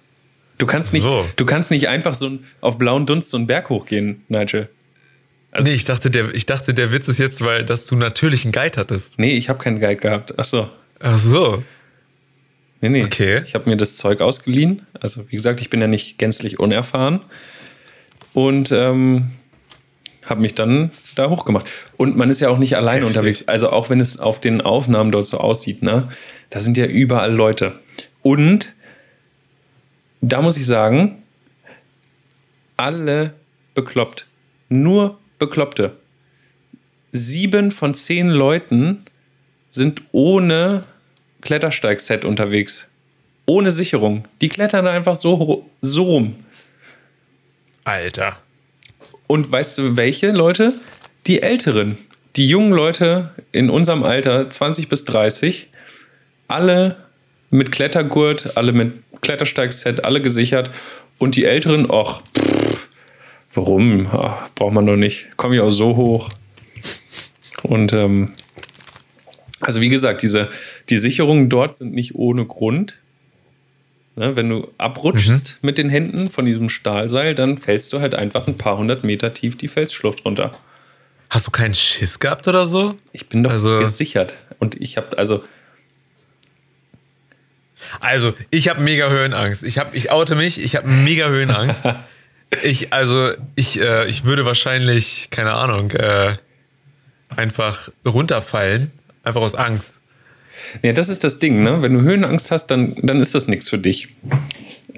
[0.59, 1.25] Du kannst, nicht, So.
[1.37, 4.69] du kannst nicht einfach so ein, auf blauen Dunst so einen Berg hochgehen, Nigel.
[5.63, 8.53] nee, ich dachte, der, ich dachte, der Witz ist jetzt, weil dass du natürlich einen
[8.53, 9.19] Guide hattest.
[9.19, 10.35] Nee, ich habe keinen Guide gehabt.
[10.37, 10.69] Ach so.
[11.01, 11.63] Ach so.
[12.81, 13.05] Nee, nee.
[13.05, 13.43] Okay.
[13.45, 14.87] Ich habe mir das Zeug ausgeliehen.
[15.01, 17.21] Also, wie gesagt, ich bin ja nicht gänzlich unerfahren.
[18.35, 19.31] Und ähm,
[20.25, 21.67] habe mich dann da hochgemacht.
[21.97, 23.17] Und man ist ja auch nicht alleine Heftig.
[23.17, 23.49] unterwegs.
[23.49, 26.09] Also, auch wenn es auf den Aufnahmen dort so aussieht, ne?
[26.51, 27.79] Da sind ja überall Leute.
[28.23, 28.75] Und
[30.21, 31.23] da muss ich sagen,
[32.77, 33.35] alle
[33.75, 34.27] bekloppt.
[34.69, 35.97] Nur Bekloppte.
[37.13, 39.05] Sieben von zehn Leuten
[39.71, 40.85] sind ohne
[41.49, 42.91] Klettersteigset unterwegs.
[43.47, 44.27] Ohne Sicherung.
[44.43, 46.45] Die klettern einfach so, so rum.
[47.85, 48.37] Alter.
[49.27, 50.75] Und weißt du, welche Leute?
[51.27, 51.97] Die Älteren.
[52.37, 55.69] Die jungen Leute in unserem Alter, 20 bis 30,
[56.49, 56.97] alle
[57.49, 60.71] mit Klettergurt, alle mit Klettersteigset, alle gesichert.
[61.17, 62.89] Und die Älteren, ach, pff,
[63.55, 64.07] warum?
[64.13, 65.29] Ach, braucht man doch nicht.
[65.39, 66.29] Komme ich auch so hoch.
[67.63, 68.35] Und ähm,
[69.61, 70.51] Also wie gesagt, diese,
[70.91, 72.99] die Sicherungen dort sind nicht ohne Grund.
[74.17, 78.47] Ne, wenn du abrutschst mit den Händen von diesem Stahlseil, dann fällst du halt einfach
[78.49, 80.53] ein paar hundert Meter tief die Felsschlucht runter.
[81.31, 82.97] Hast du keinen Schiss gehabt oder so?
[83.13, 84.35] Ich bin doch Also- gesichert.
[84.59, 85.43] Und ich habe, also,
[88.01, 89.63] Also, ich habe mega Höhenangst.
[89.63, 91.85] Ich habe, ich oute mich, ich habe mega Höhenangst.
[92.63, 96.37] ich, also, ich, äh, ich würde wahrscheinlich, keine Ahnung, äh,
[97.29, 98.91] einfach runterfallen.
[99.23, 99.98] Einfach aus Angst.
[100.83, 101.83] Ja, das ist das Ding, ne?
[101.83, 104.09] Wenn du Höhenangst hast, dann, dann ist das nichts für dich.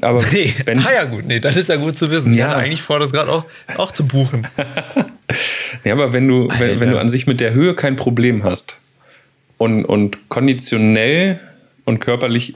[0.00, 2.32] Aber Nee, wenn, ah ja gut, nee, das ist ja gut zu wissen.
[2.34, 2.48] Ja.
[2.48, 3.44] hatte eigentlich vor, das gerade auch,
[3.76, 4.46] auch zu buchen.
[5.84, 8.80] Ja, aber wenn du, wenn, wenn du an sich mit der Höhe kein Problem hast
[9.58, 11.40] und, und konditionell
[11.84, 12.54] und körperlich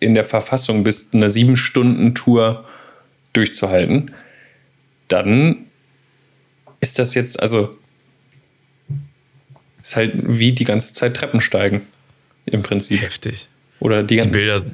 [0.00, 2.64] in der Verfassung bist, eine sieben Stunden Tour
[3.32, 4.10] durchzuhalten,
[5.08, 5.66] dann
[6.80, 7.76] ist das jetzt, also,
[9.80, 11.82] ist halt wie die ganze Zeit Treppen steigen.
[12.46, 13.00] Im Prinzip.
[13.00, 13.48] Heftig.
[13.80, 14.64] Oder die, Die Bilder.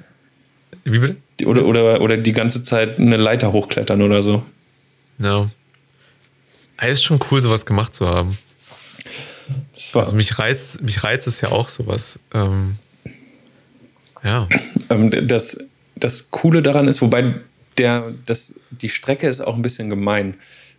[0.85, 1.17] Wie bitte?
[1.47, 4.43] oder, oder, oder die ganze Zeit eine Leiter hochklettern oder so.
[5.19, 5.51] Ja.
[6.77, 8.37] Ah, ist schon cool, sowas gemacht zu haben.
[9.75, 12.19] Das war, Also mich reizt, mich reizt es ja auch sowas.
[12.33, 12.77] Ähm,
[14.23, 14.49] ja.
[14.91, 17.35] Ähm, das, das Coole daran ist, wobei
[17.79, 20.35] der, das, die Strecke ist auch ein bisschen gemein.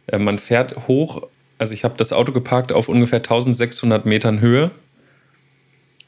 [0.08, 1.28] Äh, man fährt hoch,
[1.58, 4.72] also ich habe das Auto geparkt auf ungefähr 1600 Metern Höhe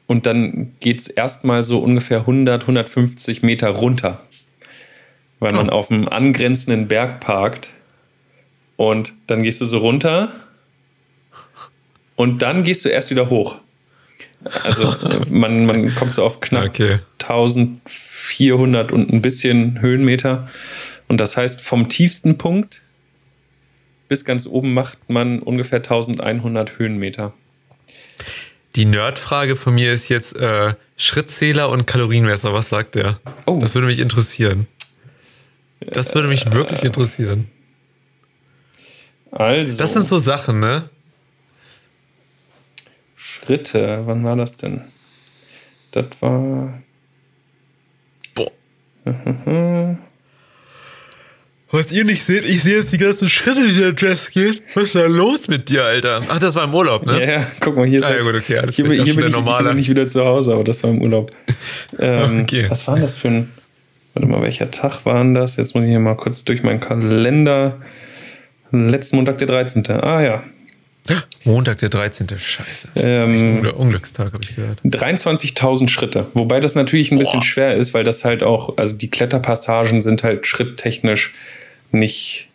[0.08, 4.22] und dann geht es erstmal so ungefähr 100, 150 Meter runter,
[5.40, 5.74] weil man Oh.
[5.74, 7.72] auf einem angrenzenden Berg parkt
[8.76, 10.32] und dann gehst du so runter
[12.16, 13.58] und dann gehst du erst wieder hoch.
[14.64, 14.96] Also
[15.30, 17.00] man, man kommt so auf knapp Okay.
[17.22, 20.48] 1400 und ein bisschen Höhenmeter.
[21.08, 22.82] Und das heißt, vom tiefsten Punkt
[24.08, 27.34] bis ganz oben macht man ungefähr 1100 Höhenmeter.
[28.76, 32.54] Die Nerdfrage von mir ist jetzt äh, Schrittzähler und Kalorienmesser.
[32.54, 33.20] Was sagt der?
[33.46, 33.60] Oh.
[33.60, 34.68] Das würde mich interessieren.
[35.80, 37.50] Das würde mich wirklich interessieren.
[39.32, 40.90] Also, Das sind so Sachen, ne?
[43.16, 44.02] Schritte.
[44.06, 44.82] Wann war das denn?
[45.92, 46.82] Das war.
[48.34, 48.52] Boah.
[51.72, 54.62] Was ihr nicht seht, ich sehe jetzt die ganzen Schritte, die der Jess geht.
[54.76, 56.20] Was ist da los mit dir, Alter?
[56.30, 57.20] Ach, das war im Urlaub, ne?
[57.20, 58.98] Ja, ja, guck mal, hier ist Ah, ja, halt- gut, okay, alles hier, Ich hier,
[59.00, 61.32] dachte bin ich, hier bin ich wieder zu Hause, aber das war im Urlaub.
[62.00, 62.66] Ähm, Okay.
[62.70, 63.52] Was war denn das für ein.
[64.14, 65.58] Warte mal, welcher Tag war denn das?
[65.58, 67.80] Jetzt muss ich hier mal kurz durch meinen Kalender.
[68.72, 69.86] Letzten Montag, der 13.
[69.90, 70.44] Ah ja.
[71.44, 72.28] Montag, der 13.
[72.38, 72.90] Scheiße.
[72.96, 74.80] Das Ähm, ein Ungl- Unglückstag, habe ich gehört.
[74.84, 76.28] 23.000 Schritte.
[76.34, 77.46] Wobei das natürlich ein bisschen Boah.
[77.46, 81.34] schwer ist, weil das halt auch, also die Kletterpassagen sind halt schritttechnisch
[81.92, 82.48] nicht,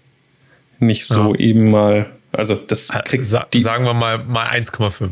[0.81, 1.41] nicht so Ja.
[1.41, 2.11] eben mal.
[2.33, 5.11] Also das kriegt, Sa die, sagen wir mal, mal 1,5.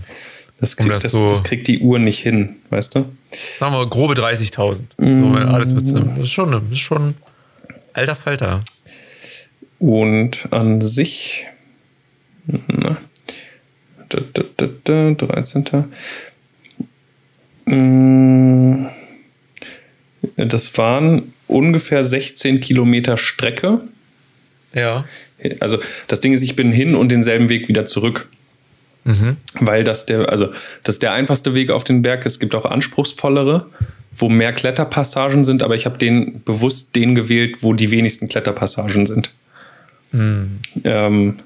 [0.60, 3.04] das, um kriegt, das das, so- das kriegt die Uhr nicht hin, weißt du?
[3.58, 4.80] Sagen wir grobe 30.000.
[4.98, 6.14] So, wenn alles mitzunehmen.
[6.16, 7.14] Das ist schon, das ist schon
[7.92, 8.62] alter Falter.
[9.78, 11.46] Und an sich.
[12.46, 12.96] Na,
[14.08, 15.84] 13.
[17.66, 18.86] Mm,
[20.36, 23.80] Das waren ungefähr 16 Kilometer Strecke.
[24.74, 25.04] Ja.
[25.60, 28.28] Also das Ding ist, ich bin hin und denselben Weg wieder zurück.
[29.54, 30.48] Weil das der, also
[30.82, 32.26] das ist der einfachste Weg auf den Berg.
[32.26, 33.66] Es gibt auch anspruchsvollere,
[34.14, 39.06] wo mehr Kletterpassagen sind, aber ich habe den bewusst den gewählt, wo die wenigsten Kletterpassagen
[39.06, 39.30] sind.
[40.84, 41.38] Ähm,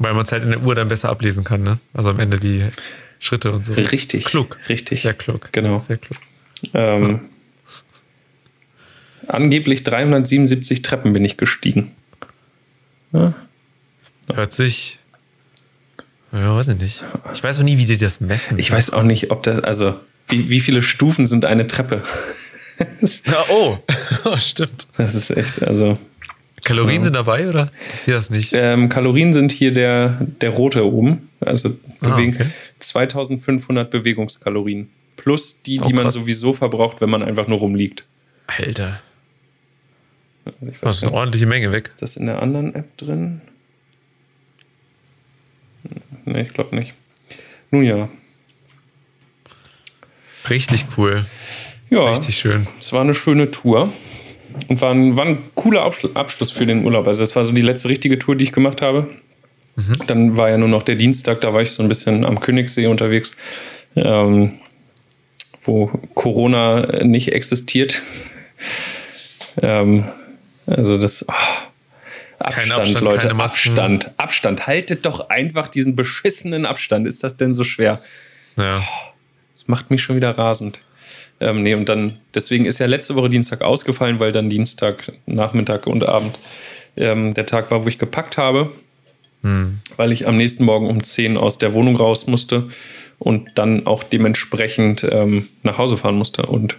[0.00, 1.78] Weil man es halt in der Uhr dann besser ablesen kann, ne?
[1.92, 2.64] Also am Ende die
[3.18, 3.74] Schritte und so.
[3.74, 4.24] richtig.
[4.24, 4.58] Klug.
[4.68, 5.02] Richtig.
[5.02, 5.50] Sehr klug.
[5.52, 5.78] Genau.
[5.78, 6.18] Sehr klug.
[6.72, 7.20] Ähm,
[9.28, 11.92] angeblich 377 Treppen bin ich gestiegen.
[13.12, 14.98] Hört sich.
[16.32, 17.04] Ja, weiß ich nicht.
[17.34, 18.58] Ich weiß auch nie, wie die das messen.
[18.58, 22.02] Ich weiß auch nicht, ob das, also wie, wie viele Stufen sind eine Treppe?
[23.26, 23.76] Ja, oh.
[24.24, 24.88] oh, stimmt.
[24.96, 25.98] das ist echt, also.
[26.64, 27.70] Kalorien sind dabei, oder?
[27.92, 28.52] Ich sehe das nicht.
[28.54, 31.28] Ähm, Kalorien sind hier der, der rote oben.
[31.40, 32.46] Also Ah, okay.
[32.78, 34.90] 2500 Bewegungskalorien.
[35.16, 38.04] Plus die, die Oh, man sowieso verbraucht, wenn man einfach nur rumliegt.
[38.46, 39.00] Alter.
[40.44, 41.88] Also ich Das ist eine ordentliche Menge weg.
[41.88, 43.40] ist das in der anderen App drin?
[46.24, 46.94] Nee, ich glaube nicht.
[47.70, 48.08] Nun ja.
[50.48, 51.24] Richtig cool.
[51.90, 52.66] Ja, Richtig schön.
[52.78, 53.92] es war eine schöne Tour.
[54.68, 57.06] Und war ein, war ein cooler Abschl- Abschluss für den Urlaub.
[57.06, 59.08] Also, das war so die letzte richtige Tour, die ich gemacht habe.
[60.06, 62.86] Dann war ja nur noch der Dienstag, da war ich so ein bisschen am Königssee
[62.86, 63.36] unterwegs,
[63.96, 64.58] ähm,
[65.62, 68.02] wo Corona nicht existiert.
[69.62, 70.04] ähm,
[70.66, 71.24] also, das.
[71.28, 71.32] oh,
[72.38, 73.30] Abstand, Abstand, Leute.
[73.34, 74.66] Abstand, Abstand.
[74.66, 77.06] Haltet doch einfach diesen beschissenen Abstand.
[77.06, 78.00] Ist das denn so schwer?
[78.56, 78.82] Ja.
[79.54, 80.80] Das macht mich schon wieder rasend.
[81.40, 85.86] Ähm, nee, und dann, deswegen ist ja letzte Woche Dienstag ausgefallen, weil dann Dienstag, Nachmittag
[85.86, 86.38] und Abend
[86.96, 88.72] ähm, der Tag war, wo ich gepackt habe.
[89.96, 92.68] Weil ich am nächsten Morgen um 10 aus der Wohnung raus musste
[93.18, 96.44] und dann auch dementsprechend ähm, nach Hause fahren musste.
[96.44, 96.76] Und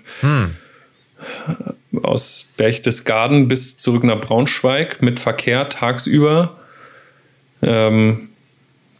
[2.03, 6.55] aus Berchtesgaden bis zurück nach Braunschweig mit Verkehr tagsüber
[7.61, 8.29] ähm,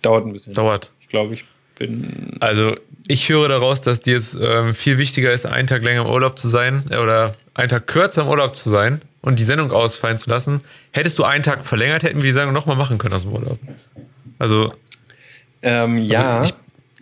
[0.02, 0.54] dauert ein bisschen.
[0.54, 0.91] Dauert.
[1.02, 1.45] Ich glaube, ich
[1.88, 2.34] bin.
[2.39, 2.76] Also,
[3.08, 6.39] ich höre daraus, dass dir es ähm, viel wichtiger ist, einen Tag länger im Urlaub
[6.39, 10.17] zu sein äh, oder einen Tag kürzer im Urlaub zu sein und die Sendung ausfallen
[10.17, 10.62] zu lassen.
[10.91, 13.60] Hättest du einen Tag verlängert, hätten wir die Sendung nochmal machen können aus dem Urlaub.
[14.39, 14.74] Also,
[15.63, 16.54] Ähm, ja, ich-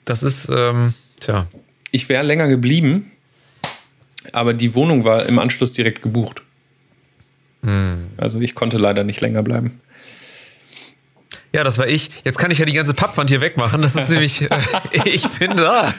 [0.05, 1.47] das ist, ähm, tja.
[1.91, 3.11] ich wäre länger geblieben,
[4.33, 6.41] aber die Wohnung war im Anschluss direkt gebucht.
[8.17, 9.81] Also ich konnte leider nicht länger bleiben.
[11.51, 12.11] Ja, das war ich.
[12.23, 13.81] Jetzt kann ich ja die ganze Pappwand hier wegmachen.
[13.81, 14.59] Das ist nämlich, äh,
[15.05, 15.93] ich bin da.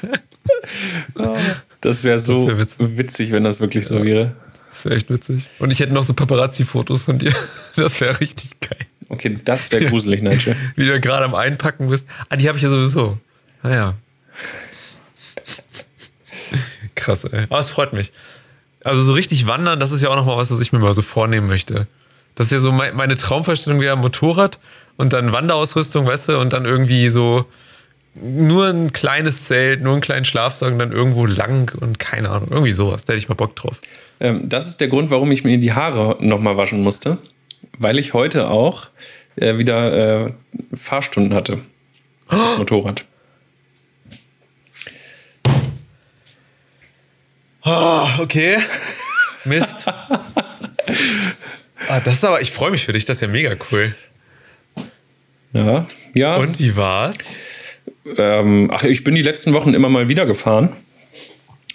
[1.80, 2.96] Das wäre so Das wär witzig.
[2.98, 4.36] witzig, wenn das wirklich so wäre.
[4.72, 5.48] Das wäre echt witzig.
[5.58, 7.34] Und ich hätte noch so Paparazzi-Fotos von dir.
[7.76, 8.86] Das wäre richtig geil.
[9.08, 10.54] Okay, das wäre gruselig, Nigel.
[10.76, 12.06] Wie du gerade am Einpacken bist.
[12.28, 13.18] Ah, die habe ich ja sowieso.
[13.62, 13.94] Naja.
[16.94, 17.44] Krass, ey.
[17.44, 18.12] Aber es freut mich.
[18.84, 21.02] Also so richtig wandern, das ist ja auch nochmal was, was ich mir mal so
[21.02, 21.86] vornehmen möchte.
[22.34, 24.58] Das ist ja so mein, meine Traumvorstellung wäre Motorrad
[25.00, 27.46] und dann Wanderausrüstung, weißt du, und dann irgendwie so
[28.14, 32.48] nur ein kleines Zelt, nur einen kleinen Schlafsack und dann irgendwo lang und keine Ahnung,
[32.50, 33.06] irgendwie sowas.
[33.06, 33.78] Da hätte ich mal Bock drauf.
[34.20, 37.16] Ähm, das ist der Grund, warum ich mir die Haare nochmal waschen musste.
[37.78, 38.88] Weil ich heute auch
[39.36, 40.32] äh, wieder äh,
[40.74, 41.60] Fahrstunden hatte.
[42.28, 43.06] Das Motorrad.
[47.62, 48.58] Ah, okay.
[49.46, 49.86] Mist.
[51.88, 53.94] ah, das ist aber, ich freue mich für dich, das ist ja mega cool.
[55.52, 56.36] Ja, ja.
[56.36, 57.16] Und wie war's?
[58.16, 60.70] Ähm, ach, ich bin die letzten Wochen immer mal wieder gefahren.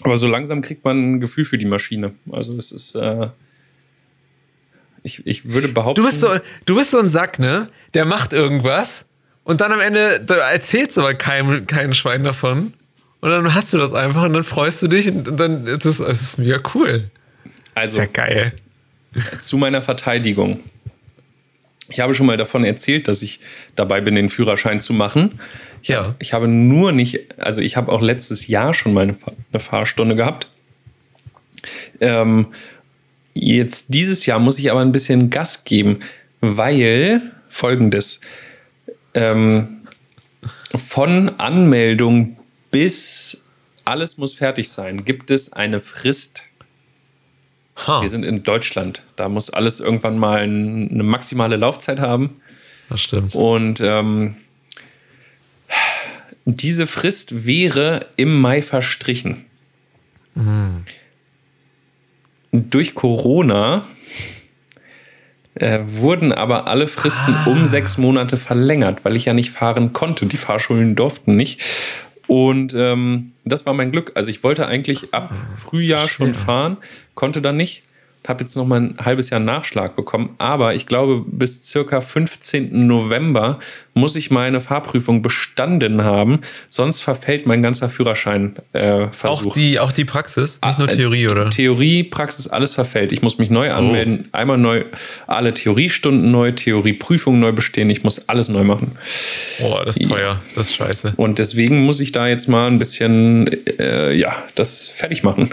[0.01, 2.13] Aber so langsam kriegt man ein Gefühl für die Maschine.
[2.31, 2.95] Also es ist.
[2.95, 3.29] Äh,
[5.03, 6.01] ich, ich würde behaupten.
[6.01, 6.29] Du bist, so,
[6.65, 7.67] du bist so ein Sack, ne?
[7.93, 9.05] Der macht irgendwas
[9.43, 12.73] und dann am Ende da erzählst du aber keinem, kein Schwein davon.
[13.21, 15.99] Und dann hast du das einfach und dann freust du dich und, dann ist es
[15.99, 17.09] es ist mega cool.
[17.75, 18.53] also, Ist ja geil.
[19.39, 20.59] zu meiner Verteidigung.
[21.95, 23.39] Ich habe schon mal davon erzählt, dass ich
[23.77, 25.39] dabei bin, den Führerschein zu machen.
[25.81, 26.13] Ich, Ja.
[26.19, 29.15] ich habe nur nicht, also ich habe auch letztes Jahr schon mal eine,
[29.53, 30.49] eine Fahrstunde gehabt.
[32.01, 32.47] Ähm,
[33.33, 36.01] jetzt dieses Jahr muss ich aber ein bisschen Gas geben,
[36.41, 38.19] weil folgendes:
[39.13, 39.77] ähm,
[40.75, 42.35] von Anmeldung
[42.71, 43.47] bis
[43.85, 46.43] alles muss fertig sein, gibt es eine Frist.
[47.75, 49.03] Ha, Wir sind in Deutschland.
[49.17, 52.37] Da muss alles irgendwann mal ein- eine maximale Laufzeit haben.
[52.89, 53.35] das stimmt.
[53.35, 54.35] Und ähm,
[56.45, 59.45] diese Frist wäre im Mai verstrichen.
[62.51, 63.85] Durch Corona
[65.55, 70.25] äh, wurden aber alle Fristen um sechs Monate verlängert, weil ich ja nicht fahren konnte.
[70.25, 71.61] Die Fahrschulen durften nicht.
[72.27, 74.11] Und ähm, das war mein Glück.
[74.15, 76.77] Also ich wollte eigentlich ab Frühjahr schon fahren,
[77.15, 77.83] konnte dann nicht.
[78.27, 80.31] Habe jetzt noch mal ein halbes Jahr Nachschlag bekommen.
[80.39, 82.87] Aber ich glaube, bis circa 15.
[82.87, 83.59] November
[83.93, 86.39] muss ich meine Fahrprüfung bestanden haben.
[86.69, 89.45] Sonst verfällt mein ganzer Führerschein äh, Versuch.
[89.45, 91.51] Auch die, auch die Praxis, nicht nur Ah, äh, Theorie, oder?
[91.51, 93.11] Theorie, Praxis, alles verfällt.
[93.11, 93.73] Ich muss mich neu Oh.
[93.75, 94.85] anmelden, einmal neu,
[95.27, 97.91] alle Theoriestunden neu, Theorieprüfungen neu bestehen.
[97.91, 98.93] Ich muss alles neu machen.
[99.59, 100.41] Boah, das ist teuer.
[100.55, 101.13] Das ist scheiße.
[101.17, 105.47] Und deswegen muss ich da jetzt mal ein bisschen, äh, ja, das fertig machen.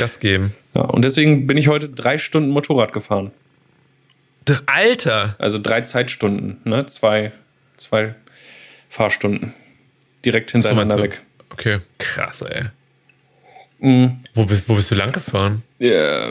[0.00, 0.52] Gas geben.
[0.74, 3.30] Ja, und deswegen bin ich heute drei Stunden Motorrad gefahren.
[4.66, 5.36] Alter!
[5.38, 6.86] Also drei Zeitstunden, ne?
[6.86, 7.32] Zwei,
[7.76, 8.14] zwei
[8.88, 9.52] Fahrstunden.
[10.24, 11.20] Direkt hintereinander weg.
[11.50, 12.66] Okay, krass, ey.
[13.80, 14.20] Mhm.
[14.34, 15.62] Wo, bist, wo bist du lang gefahren?
[15.78, 16.30] Ja,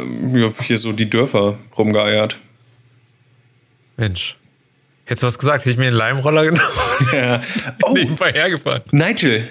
[0.63, 2.37] hier so die Dörfer rumgeeiert.
[3.95, 4.37] Mensch.
[5.05, 5.59] Hättest du was gesagt?
[5.59, 6.69] Hätte ich mir einen Leimroller genommen
[7.13, 7.41] Ja.
[7.83, 8.81] Oh, nebenbei hergefahren.
[8.91, 9.47] Nigel,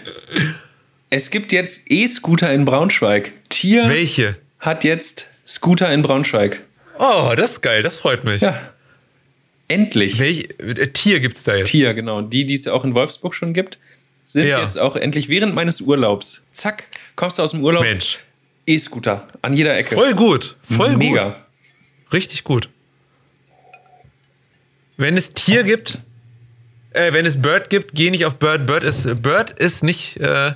[1.08, 3.32] es gibt jetzt E-Scooter in Braunschweig.
[3.48, 4.36] Tier Welche?
[4.60, 6.62] Hat jetzt Scooter in Braunschweig.
[6.98, 8.40] Oh, das ist geil, das freut mich.
[8.42, 8.70] Ja.
[9.68, 10.18] Endlich.
[10.18, 11.70] Welch äh, Tier gibt's da jetzt?
[11.70, 12.22] Tier, genau.
[12.22, 13.78] Die, die es auch in Wolfsburg schon gibt,
[14.24, 14.62] sind Ja.
[14.62, 16.44] jetzt auch endlich während meines Urlaubs.
[16.52, 16.84] Zack,
[17.16, 17.82] kommst du aus dem Urlaub.
[17.82, 18.18] Mensch.
[18.66, 19.94] E-Scooter an jeder Ecke.
[19.94, 20.56] Voll gut.
[20.62, 21.24] Voll Mega.
[21.30, 22.12] gut.
[22.12, 22.68] Richtig gut.
[24.96, 26.00] Wenn es Tier gibt,
[26.92, 28.66] äh, wenn es Bird gibt, geh nicht auf Bird.
[28.66, 30.16] Bird ist, Bird ist nicht.
[30.16, 30.54] Äh,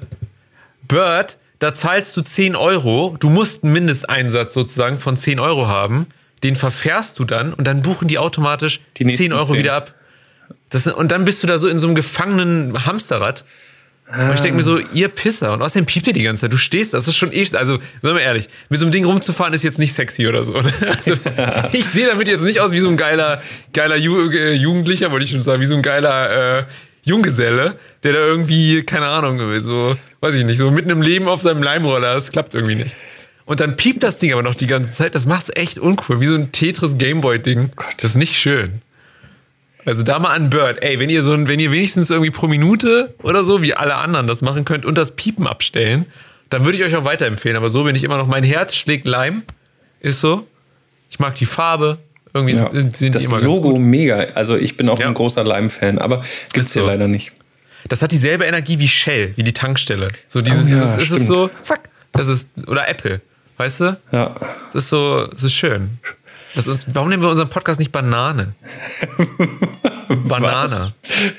[0.89, 3.17] Bird, da zahlst du 10 Euro.
[3.21, 6.07] Du musst einen Mindesteinsatz sozusagen von 10 Euro haben.
[6.43, 9.59] Den verfährst du dann und dann buchen die automatisch Die nächsten 10 Euro 10.
[9.59, 9.95] wieder ab.
[10.71, 13.45] Das, und dann bist du da so in so einem gefangenen Hamsterrad.
[14.13, 15.53] Und ich denke mir so, ihr Pisser.
[15.53, 16.53] Und außerdem piept ihr die ganze Zeit.
[16.53, 19.55] Du stehst, das ist schon eh, also, sagen wir ehrlich, mit so einem Ding rumzufahren
[19.55, 20.55] ist jetzt nicht sexy oder so.
[20.81, 21.15] Also,
[21.73, 23.41] ich sehe damit jetzt nicht aus wie so ein geiler,
[23.73, 26.65] geiler Ju äh, Jugendlicher, wollte ich schon sagen, wie so ein geiler äh,
[27.03, 31.43] Junggeselle, der da irgendwie, keine Ahnung, so, weiß ich nicht, so mitten im Leben auf
[31.43, 32.95] seinem Leimroller, das klappt irgendwie nicht.
[33.47, 35.15] Und dann piept das Ding aber noch die ganze Zeit.
[35.15, 37.71] Das macht's echt uncool, wie so ein Tetris Gameboy-Ding.
[37.97, 38.83] Das ist nicht schön.
[39.85, 40.83] Also da mal an Bird.
[40.83, 43.97] Ey, wenn ihr so ein, wenn ihr wenigstens irgendwie pro Minute oder so, wie alle
[43.97, 46.07] anderen das machen könnt und das Piepen abstellen,
[46.49, 47.57] dann würde ich euch auch weiterempfehlen.
[47.57, 48.27] Aber so bin ich immer noch.
[48.27, 49.43] Mein Herz schlägt Leim.
[50.01, 50.47] Ist so.
[51.11, 51.99] Ich mag die Farbe.
[52.33, 52.71] Irgendwie Ja.
[52.73, 54.19] sind, das die immer Logo mega.
[54.35, 55.07] Also ich bin auch Ja.
[55.09, 56.23] ein großer Lime-Fan, aber
[56.53, 56.89] gibt's Ist hier so.
[56.89, 57.33] leider nicht.
[57.89, 60.09] Das hat dieselbe Energie wie Shell, wie die Tankstelle.
[60.29, 61.89] So dieses, Oh ja, dieses ist es so, zack.
[62.13, 63.21] Das ist, oder Apple.
[63.57, 63.97] Weißt du?
[64.13, 64.35] Ja.
[64.73, 65.99] Das ist so, das ist schön.
[66.55, 68.55] Das uns, warum nennen wir unseren Podcast nicht Banane?
[70.09, 70.93] Banane.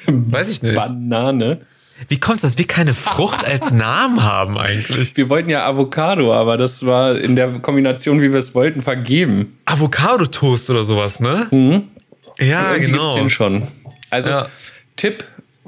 [0.08, 0.76] Weiß ich nicht.
[0.76, 1.60] Banane.
[2.08, 5.16] Wie kommt es, dass wir keine Frucht als Namen haben eigentlich?
[5.16, 9.58] Wir wollten ja Avocado, aber das war in der Kombination, wie wir es wollten, vergeben.
[9.66, 11.48] Avocado-Toast oder sowas, ne?
[12.40, 13.04] Ja, Irgendwie genau.
[13.04, 13.68] gibt's den schon.
[14.10, 14.48] Also Ja.
[14.96, 15.26] Tipp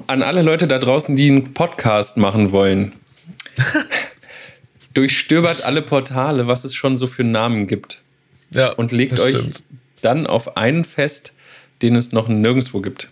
[0.07, 2.93] an alle Leute da draußen, die einen Podcast machen wollen.
[4.93, 8.01] Durchstöbert alle Portale, was es schon so für Namen gibt.
[8.51, 9.63] Ja, Und legt euch stimmt.
[10.01, 11.33] dann auf einen fest,
[11.81, 13.09] den es noch nirgendwo gibt.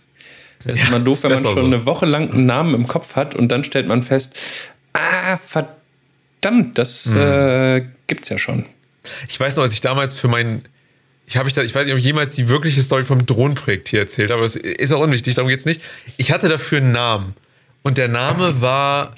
[0.64, 1.64] Es ist Ja, immer doof, ist wenn man schon so.
[1.64, 6.78] eine Woche lang einen Namen im Kopf hat und dann stellt man fest, ah, verdammt,
[6.78, 7.20] das Hm.
[7.20, 8.64] äh, gibt's ja schon.
[9.28, 10.62] Ich weiß noch, als ich damals für meinen.
[11.26, 14.00] Ich, ich, da, ich weiß nicht, ob ich jemals die wirkliche Story vom Drohnenprojekt hier
[14.00, 15.80] erzählt habe, aber es ist auch unwichtig, darum geht's nicht.
[16.16, 17.34] Ich hatte dafür einen Namen.
[17.82, 19.14] Und der Name war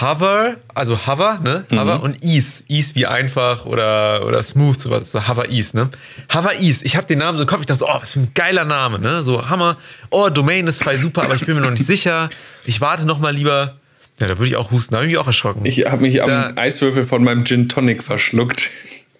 [0.00, 1.64] Hover, also Hover, ne?
[1.70, 2.64] Hover und Ease.
[2.68, 5.10] Ease wie einfach oder, oder smooth, sowas.
[5.12, 5.90] So Hover Ease, ne?
[6.34, 6.84] Hover Ease.
[6.84, 8.64] Ich habe den Namen so im Kopf, ich dachte so, oh, was für ein geiler
[8.64, 9.22] Name, ne?
[9.22, 9.76] So Hammer.
[10.10, 12.30] Oh, Domain ist frei, super, aber ich bin mir noch nicht sicher.
[12.64, 13.76] Ich warte noch mal lieber.
[14.20, 15.64] Ja, da würde ich auch husten, da habe ich mich auch erschrocken.
[15.66, 18.70] Ich habe mich Da- am Eiswürfel von meinem Gin Tonic verschluckt.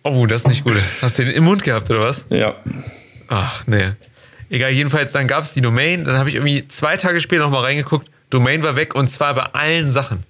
[0.04, 0.76] oh, das ist nicht gut.
[1.02, 2.26] Hast du den im Mund gehabt, oder was?
[2.30, 2.54] Ja.
[3.28, 3.92] Ach, nee.
[4.50, 6.04] Egal, jedenfalls, dann gab es die Domain.
[6.04, 8.08] Dann habe ich irgendwie zwei Tage später nochmal reingeguckt.
[8.30, 10.22] Domain war weg und zwar bei allen Sachen.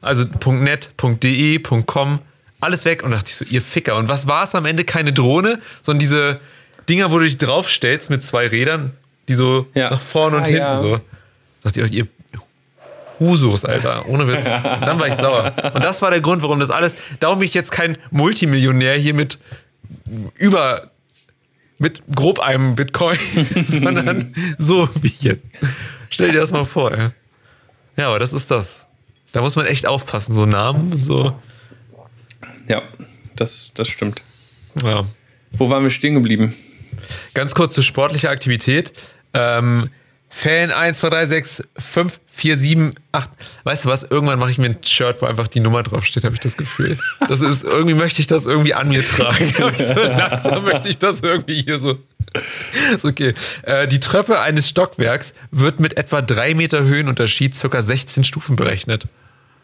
[0.00, 0.90] Also .net,
[1.22, 2.20] .de, .com,
[2.60, 3.02] alles weg.
[3.04, 3.96] Und dachte ich so, ihr Ficker.
[3.96, 4.84] Und was war es am Ende?
[4.84, 6.40] Keine Drohne, sondern diese
[6.88, 8.92] Dinger, wo du dich draufstellst mit zwei Rädern,
[9.28, 9.90] die so Ja.
[9.90, 10.78] nach vorne und Ah, hinten ja.
[10.78, 10.96] so.
[10.96, 11.00] Da
[11.64, 12.06] dachte ich euch, ihr
[13.20, 14.06] Husos, Alter.
[14.06, 14.46] Ohne Witz.
[14.46, 15.52] Und dann war ich sauer.
[15.74, 16.94] Und das war der Grund, warum das alles.
[17.18, 19.38] Darum bin ich jetzt kein Multimillionär hier mit
[20.36, 20.90] über
[21.80, 23.18] mit grob einem Bitcoin,
[23.64, 25.44] sondern so wie jetzt.
[26.10, 27.12] Stell dir das mal vor, ja.
[27.96, 28.84] Ja, aber das ist das.
[29.32, 31.38] Da muss man echt aufpassen, so Namen und so.
[32.68, 32.82] Ja,
[33.36, 34.22] das, das stimmt.
[34.82, 35.06] Ja.
[35.52, 36.54] Wo waren wir stehen geblieben?
[37.34, 38.92] Ganz kurz zur sportlichen Aktivität.
[39.34, 39.90] Ähm,
[40.38, 43.30] Fan 1, 2, 3, 6, 5, 4, 7, 8.
[43.64, 44.04] Weißt du was?
[44.04, 46.96] Irgendwann mache ich mir ein Shirt, wo einfach die Nummer draufsteht, habe ich das Gefühl.
[47.28, 49.52] Das ist, irgendwie möchte ich das irgendwie an mir tragen.
[49.78, 51.98] So langsam möchte ich das irgendwie hier so.
[52.94, 53.34] Ist okay.
[53.62, 59.08] Äh, die Treppe eines Stockwerks wird mit etwa 3 Meter Höhenunterschied circa 16 Stufen berechnet.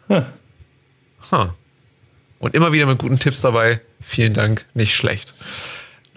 [0.09, 0.25] Huh.
[2.39, 3.79] Und immer wieder mit guten Tipps dabei.
[4.01, 5.35] Vielen Dank, nicht schlecht.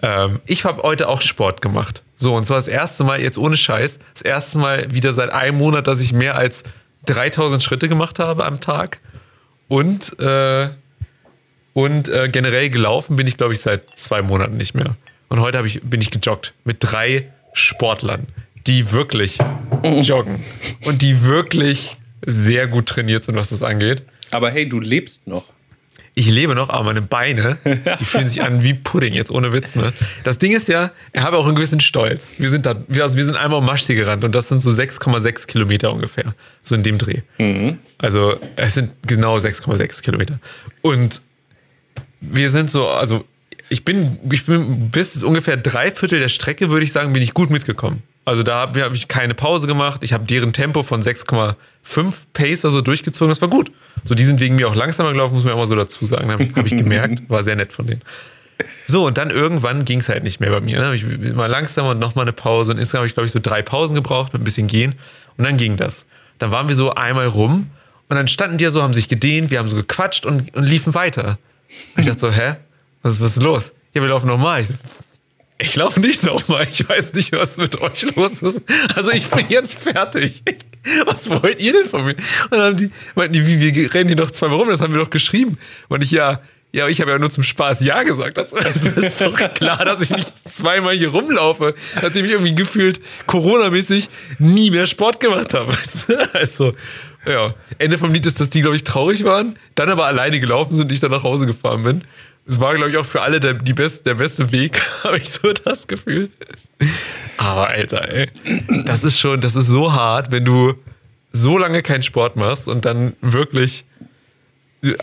[0.01, 2.03] Ähm, ich habe heute auch Sport gemacht.
[2.21, 5.57] So, und zwar das erste Mal, jetzt ohne Scheiß, das erste Mal wieder seit einem
[5.57, 6.63] Monat, dass ich mehr als
[7.05, 8.99] 3000 Schritte gemacht habe am Tag.
[9.69, 10.69] Und, äh,
[11.73, 14.97] und äh, generell gelaufen bin ich, glaube ich, seit zwei Monaten nicht mehr.
[15.29, 18.27] Und heute ich, bin ich gejoggt mit drei Sportlern,
[18.67, 19.37] die wirklich
[19.83, 20.43] joggen
[20.85, 21.95] und die wirklich
[22.25, 24.03] sehr gut trainiert sind, was das angeht.
[24.31, 25.45] Aber hey, du lebst noch.
[26.19, 27.57] Ich lebe noch, aber meine Beine,
[27.97, 29.77] die fühlen sich an wie Pudding, jetzt ohne Witz.
[29.77, 29.93] Ne?
[30.25, 32.33] Das Ding ist ja, ich habe auch einen gewissen Stolz.
[32.37, 34.69] Wir sind, da, wir, also wir sind einmal um Maschsee gerannt und das sind so
[34.69, 36.35] 6,6 Kilometer ungefähr.
[36.61, 37.21] So in dem Dreh.
[37.99, 40.41] Also es sind genau 6,6 Kilometer.
[40.81, 41.21] Und
[42.19, 43.23] wir sind so, also
[43.69, 47.33] ich bin, ich bin bis ungefähr drei Viertel der Strecke, würde ich sagen, bin ich
[47.33, 48.03] gut mitgekommen.
[48.25, 50.03] Also da habe hab ich keine Pause gemacht.
[50.03, 51.55] Ich habe deren Tempo von 6,5
[52.33, 53.29] Pace oder so durchgezogen.
[53.29, 53.71] Das war gut.
[54.03, 56.31] So, die sind wegen mir auch langsamer gelaufen, muss man auch mal so dazu sagen.
[56.31, 57.23] Habe ich, hab ich gemerkt.
[57.29, 58.01] War sehr nett von denen.
[58.87, 60.79] So, und dann irgendwann ging es halt nicht mehr bei mir.
[60.79, 60.95] Ne?
[60.95, 62.71] Ich immer langsamer und nochmal eine Pause.
[62.71, 64.95] Und insgesamt habe ich, glaube ich, so drei Pausen gebraucht mit ein bisschen gehen.
[65.37, 66.05] Und dann ging das.
[66.37, 67.67] Dann waren wir so einmal rum
[68.09, 70.67] und dann standen die ja so, haben sich gedehnt, wir haben so gequatscht und, und
[70.67, 71.37] liefen weiter.
[71.95, 72.55] Und ich dachte so, hä?
[73.03, 73.71] Was, was ist los?
[73.93, 74.61] Ja, wir laufen nochmal.
[74.61, 74.73] Ich, so,
[75.61, 76.67] ich laufe nicht nochmal.
[76.71, 78.61] Ich weiß nicht, was mit euch los ist.
[78.95, 80.43] Also ich bin jetzt fertig.
[81.05, 82.15] Was wollt ihr denn von mir?
[82.15, 84.93] Und dann haben die, meinten die, wie, wir rennen hier noch zweimal rum, das haben
[84.93, 85.57] wir doch geschrieben.
[85.89, 86.41] Und ich, ja,
[86.71, 88.37] ja, ich habe ja nur zum Spaß Ja gesagt.
[88.37, 93.01] Also es ist doch klar, dass ich nicht zweimal hier rumlaufe, nachdem ich irgendwie gefühlt
[93.25, 95.75] Corona-mäßig nie mehr Sport gemacht habe.
[96.33, 96.73] Also,
[97.27, 100.75] Ja, Ende vom Lied ist, dass die, glaube ich, traurig waren, dann aber alleine gelaufen
[100.75, 102.03] sind und ich dann nach Hause gefahren bin.
[102.49, 105.29] Es war, glaube ich, auch für alle der, die best, der beste Weg, habe ich
[105.29, 106.31] so das Gefühl.
[107.37, 108.27] Aber Alter, ey,
[108.85, 110.73] das ist schon, das ist so hart, wenn du
[111.31, 113.85] so lange keinen Sport machst und dann wirklich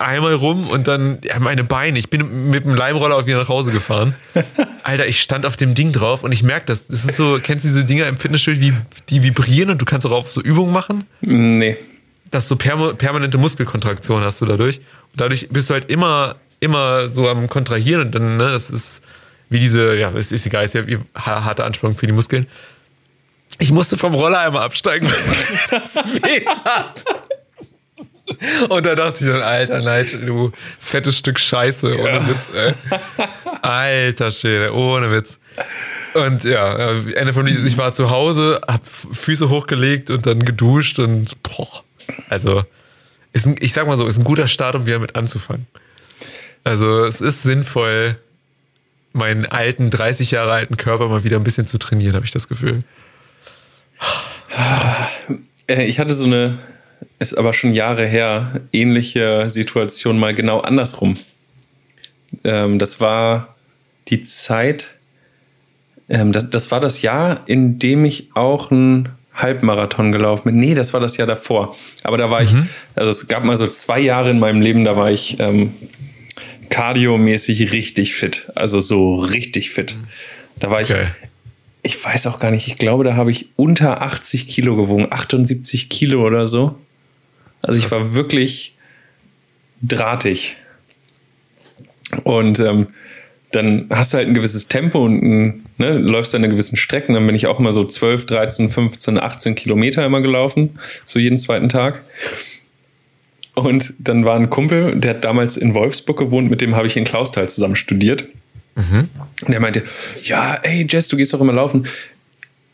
[0.00, 1.98] einmal rum und dann ja, meine Beine.
[1.98, 4.14] Ich bin mit dem Leimroller auch wieder nach Hause gefahren.
[4.82, 6.88] Alter, ich stand auf dem Ding drauf und ich merke das.
[6.88, 8.74] Das ist so, kennst du diese Dinger im Fitnessstudio, wie
[9.08, 11.04] die vibrieren und du kannst darauf so Übungen machen?
[11.20, 11.76] Nee.
[12.30, 14.78] Dass du perma permanente Muskelkontraktion hast du dadurch.
[14.78, 19.02] Und dadurch bist du halt immer, immer so am Kontrahieren und dann, ne, das ist
[19.48, 22.46] wie diese, ja, es ist egal, ist ja wie harte Anspannung für die Muskeln.
[23.58, 25.08] Ich musste vom Roller einmal absteigen,
[25.70, 27.04] weil das weh tat.
[28.68, 32.74] Und da dachte ich dann, Alter, Nigel, du fettes Stück Scheiße, ohne Witz, ey.
[33.62, 35.38] Alter Schäde, ohne Witz.
[36.14, 40.98] Und ja, Ende vom Lied, ich war zu Hause, hab Füße hochgelegt und dann geduscht
[40.98, 41.84] und boah.
[42.28, 42.64] Also,
[43.32, 45.66] ist ein, ich sag mal so, ist ein guter Start, um wieder mit anzufangen.
[46.66, 48.18] Also, es ist sinnvoll,
[49.12, 52.48] meinen alten, 30 Jahre alten Körper mal wieder ein bisschen zu trainieren, habe ich das
[52.48, 52.82] Gefühl.
[55.68, 56.58] Äh, Ich hatte so eine,
[57.20, 61.14] ist aber schon Jahre her, ähnliche Situation mal genau andersrum.
[62.42, 63.54] Ähm, das war
[64.08, 64.88] die Zeit,
[66.08, 70.56] ähm, das, das war das Jahr, in dem ich auch einen Halbmarathon gelaufen bin.
[70.58, 71.76] Nee, das war das Jahr davor.
[72.02, 72.50] Aber da war ich,
[72.96, 75.72] also es gab mal so zwei Jahre in meinem Leben, da war ich ähm,
[76.70, 78.50] kardiomäßig richtig fit.
[78.54, 79.96] Also so richtig fit.
[80.58, 81.14] Da war ich, Geil.
[81.82, 85.88] ich weiß auch gar nicht, ich glaube, da habe ich unter 80 Kilo gewogen, 78
[85.88, 86.78] Kilo oder so.
[87.62, 88.76] Also ich war wirklich
[89.82, 90.56] drahtig.
[92.24, 92.86] Und ähm,
[93.52, 97.14] dann hast du halt ein gewisses Tempo und ein, ne, läufst dann eine gewissen Strecken.
[97.14, 101.38] Dann bin ich auch immer so 12, 13, 15, 18 Kilometer immer gelaufen, so jeden
[101.38, 102.02] zweiten Tag.
[103.56, 106.96] Und dann war ein Kumpel, der hat damals in Wolfsburg gewohnt, mit dem habe ich
[106.96, 108.26] in Klausthal zusammen studiert.
[109.46, 109.82] Und er meinte,
[110.24, 111.86] ja, ey Jess, du gehst doch immer laufen.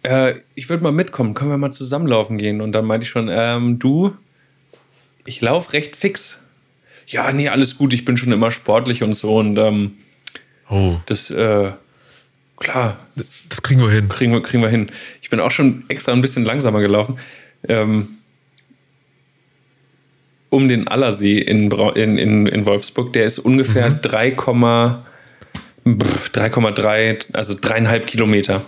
[0.02, 2.60] Äh, ich würde mal mitkommen, können wir mal zusammen laufen gehen?
[2.60, 4.12] Und dann meinte ich schon, ähm, du,
[5.24, 6.44] ich laufe recht fix.
[7.06, 9.36] Ja, nee, alles gut, ich bin schon immer sportlich und so.
[9.38, 9.92] Und ähm,
[10.68, 11.70] Oh, das, äh,
[12.56, 12.96] klar,
[13.48, 14.08] das kriegen wir hin.
[14.08, 14.86] kriegen wir, kriegen wir hin.
[15.20, 17.18] Ich bin auch schon extra ein bisschen langsamer gelaufen.
[17.68, 18.18] Ähm,
[20.52, 28.06] um den Allersee in, in, in, in Wolfsburg, der ist ungefähr 3, 3,3, also dreieinhalb
[28.06, 28.62] Kilometer.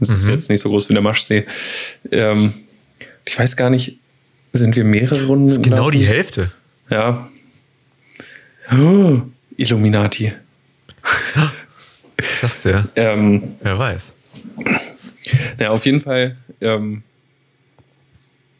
[0.00, 1.44] Das ist jetzt nicht so groß wie der Maschsee.
[2.10, 2.54] Ähm,
[3.26, 3.98] ich weiß gar nicht,
[4.54, 5.60] sind wir mehrere Runden?
[5.60, 5.98] Genau gelaufen?
[5.98, 6.52] die Hälfte.
[6.88, 7.28] Ja.
[8.72, 9.20] Oh,
[9.58, 10.32] Illuminati.
[12.16, 12.88] Was sagst du ja?
[12.96, 14.14] Ähm, Wer weiß.
[15.58, 17.02] Ja, auf jeden Fall ähm,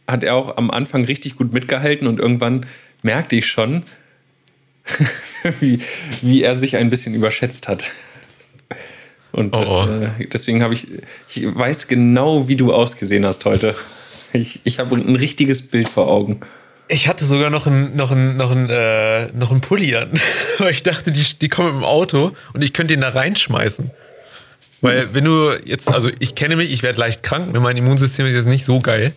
[0.07, 2.67] hat er auch am Anfang richtig gut mitgehalten und irgendwann
[3.03, 3.83] merkte ich schon,
[5.61, 5.81] wie,
[6.23, 7.91] wie er sich ein bisschen überschätzt hat.
[9.33, 10.05] Und das, Oh, oh.
[10.05, 10.89] Äh, deswegen habe ich,
[11.29, 13.75] ich weiß genau, wie du ausgesehen hast heute.
[14.33, 16.41] Ich, ich habe ein richtiges Bild vor Augen.
[16.89, 20.11] Ich hatte sogar noch einen noch ein, noch ein, äh, noch ein Pulli an,
[20.59, 23.91] weil ich dachte, die, die kommen mit dem Auto und ich könnte den da reinschmeißen.
[24.83, 28.33] Weil wenn du jetzt, also ich kenne mich, ich werde leicht krank, mein Immunsystem ist
[28.33, 29.13] jetzt nicht so geil.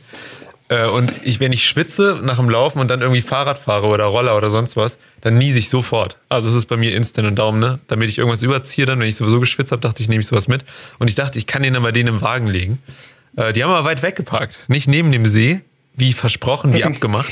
[0.70, 4.06] Äh, Und ich, wenn ich schwitze nach dem Laufen und dann irgendwie Fahrrad fahre oder
[4.06, 6.18] Roller oder sonst was, dann niese ich sofort.
[6.30, 7.80] Also es ist bei mir instant und Daumen, ne?
[7.88, 10.48] Damit ich irgendwas überziehe, dann, wenn ich sowieso geschwitzt habe, dachte ich, nehme ich sowas
[10.48, 10.64] mit.
[11.00, 12.80] Und ich dachte, ich kann den dann bei denen im Wagen legen.
[13.36, 14.60] Äh, Die haben aber weit weggeparkt.
[14.68, 15.62] Nicht neben dem See,
[15.96, 17.32] wie versprochen, wie abgemacht,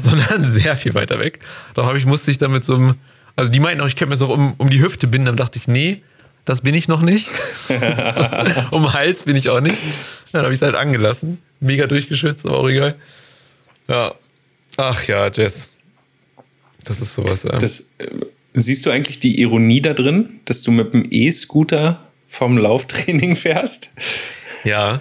[0.00, 1.40] sondern sehr viel weiter weg.
[1.74, 2.94] Da habe ich, musste ich dann mit so einem,
[3.34, 5.58] also die meinten auch, ich könnte mir so um, um die Hüfte binden, dann dachte
[5.58, 6.02] ich, nee,
[6.44, 7.28] das bin ich noch nicht.
[8.70, 9.76] um den Hals bin ich auch nicht.
[10.32, 11.38] Dann habe ich es halt angelassen.
[11.60, 12.96] Mega durchgeschützt, aber auch egal.
[13.88, 14.14] Ja.
[14.76, 15.68] Ach ja, Jess.
[16.84, 17.44] Das ist sowas.
[17.44, 17.58] Ähm.
[17.58, 18.08] Das, äh,
[18.54, 23.92] siehst du eigentlich die Ironie da drin, dass du mit dem E-Scooter vom Lauftraining fährst?
[24.64, 25.00] Ja.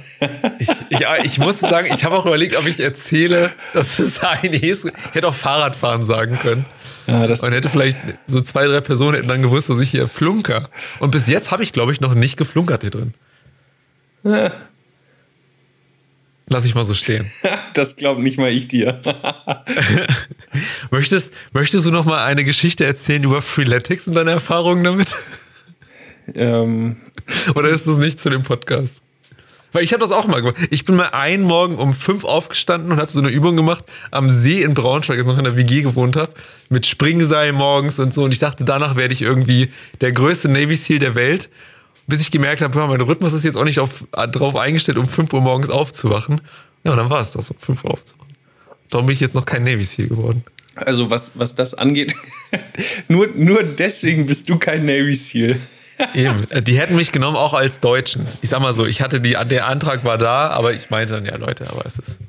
[0.59, 4.53] Ich, ich, ich muss sagen, ich habe auch überlegt, ob ich erzähle, dass es ein
[4.53, 4.83] e Ich
[5.13, 6.65] hätte auch Fahrradfahren sagen können.
[7.07, 7.97] Ja, das, Und hätte vielleicht
[8.27, 10.69] so zwei, drei Personen hätten dann gewusst, dass ich hier flunker.
[10.99, 13.13] Und bis jetzt habe ich, glaube ich, noch nicht geflunkert hier drin.
[14.23, 14.51] Ja.
[16.47, 17.31] Lass ich mal so stehen.
[17.73, 19.01] das glaubt nicht mal ich dir.
[20.91, 25.15] Möchtest, möchtest du noch mal eine Geschichte erzählen über Freeletics und deine Erfahrungen damit?
[26.33, 26.97] ähm,
[27.55, 29.01] Oder ist das nicht zu dem Podcast?
[29.73, 30.55] Weil ich habe das auch mal gemacht.
[30.69, 34.29] Ich bin mal einen Morgen um fünf aufgestanden und habe so eine Übung gemacht am
[34.29, 36.31] See in Braunschweig, als ich noch in der WG gewohnt habe,
[36.69, 38.23] mit Springseil morgens und so.
[38.23, 41.49] Und ich dachte, danach werde ich irgendwie der größte Navy SEAL der Welt,
[42.07, 45.31] bis ich gemerkt habe, mein Rhythmus ist jetzt auch nicht auf, darauf eingestellt, um 5
[45.33, 46.41] Uhr morgens aufzuwachen.
[46.83, 48.25] Ja, und dann war es das, um 5 Uhr aufzuwachen.
[48.89, 50.43] Darum bin ich jetzt noch kein Navy Seal geworden.
[50.75, 52.13] Also was, was das angeht,
[53.07, 55.57] nur, nur deswegen bist du kein Navy SEAL.
[56.13, 56.43] Eben.
[56.51, 58.27] Äh, Die hätten mich genommen auch als Deutschen.
[58.41, 61.25] Ich sag mal so, ich hatte die, der Antrag war da, aber ich meinte dann,
[61.25, 62.19] ja Leute, aber es ist.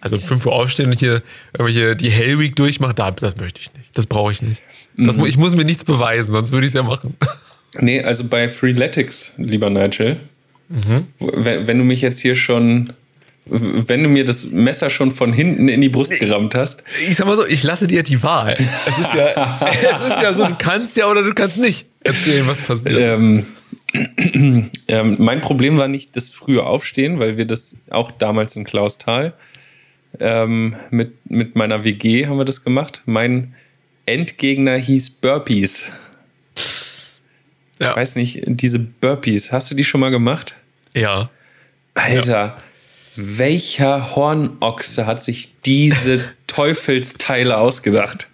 [0.00, 1.22] Also um 5 Uhr aufstehen und hier
[1.54, 3.88] irgendwelche die Hell Week durchmachen, da, das möchte ich nicht.
[3.94, 4.62] Das brauche ich nicht.
[4.98, 7.16] Das, mu- Ich muss mir nichts beweisen, sonst würde ich es ja machen.
[7.78, 10.20] Nee, also bei Freeletics, lieber Nigel,
[11.18, 12.92] wenn, wenn du mich jetzt hier schon,
[13.44, 17.26] wenn du mir das Messer schon von hinten in die Brust gerammt hast, Ich sag
[17.26, 18.54] mal so, ich lasse dir die Wahl.
[18.54, 22.46] Es ist ja, es ist ja so, du kannst ja oder du kannst nicht erzählen,
[22.46, 22.96] was passiert.
[22.98, 23.46] ähm,
[24.88, 29.34] ähm, mein Problem war nicht das frühe Aufstehen, weil wir das auch damals in Klausthal
[30.20, 33.02] ähm, mit, mit meiner WG haben wir das gemacht.
[33.06, 33.54] Mein
[34.06, 35.90] Endgegner hieß Burpees.
[37.78, 37.90] Ja.
[37.90, 40.56] Ich weiß nicht, diese Burpees, hast du die schon mal gemacht?
[40.94, 41.30] Ja.
[41.94, 42.56] Alter,
[43.16, 48.28] welcher Hornochse hat sich diese Teufelsteile ausgedacht?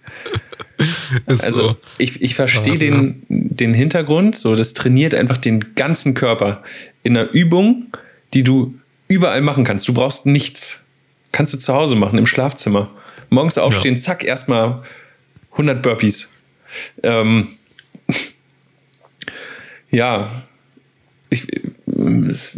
[1.27, 1.77] Ist Also so.
[1.97, 2.79] ich, ich verstehe Ja.
[2.79, 6.63] den, den Hintergrund, so das trainiert einfach den ganzen Körper
[7.03, 7.87] in einer Übung,
[8.33, 8.73] die du
[9.07, 9.87] überall machen kannst.
[9.87, 10.85] Du brauchst nichts.
[11.31, 12.89] Kannst du zu Hause machen, im Schlafzimmer.
[13.29, 14.83] Morgens aufstehen, zack, erstmal
[15.51, 16.29] 100 Burpees.
[17.01, 17.47] Ähm,
[19.93, 20.29] ja,
[21.29, 21.47] ich,
[22.29, 22.57] es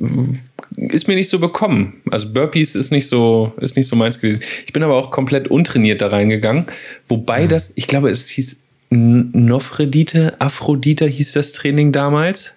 [0.77, 2.01] ist mir nicht so bekommen.
[2.11, 4.41] Also Burpees ist nicht so, ist nicht so meins gewesen.
[4.65, 6.65] Ich bin aber auch komplett untrainiert da reingegangen.
[7.07, 12.53] Wobei das, ich glaube, es hieß N- Nophredite, Aphrodite hieß das Training damals.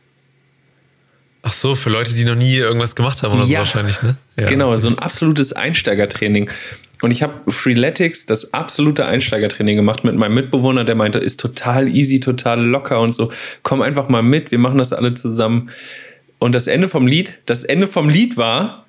[1.42, 3.60] Ach so, für Leute, die noch nie irgendwas gemacht haben oder so Ja.
[3.60, 4.16] wahrscheinlich, ne?
[4.38, 4.48] Ja.
[4.48, 6.50] Genau, so ein absolutes Einsteigertraining.
[7.00, 11.88] Und ich habe Freeletics, das absolute Einsteigertraining gemacht mit meinem Mitbewohner, der meinte, ist total
[11.88, 13.30] easy, total locker und so.
[13.62, 15.70] Komm einfach mal mit, wir machen das alle zusammen.
[16.38, 18.86] Und das Ende vom Lied, das Ende vom Lied war,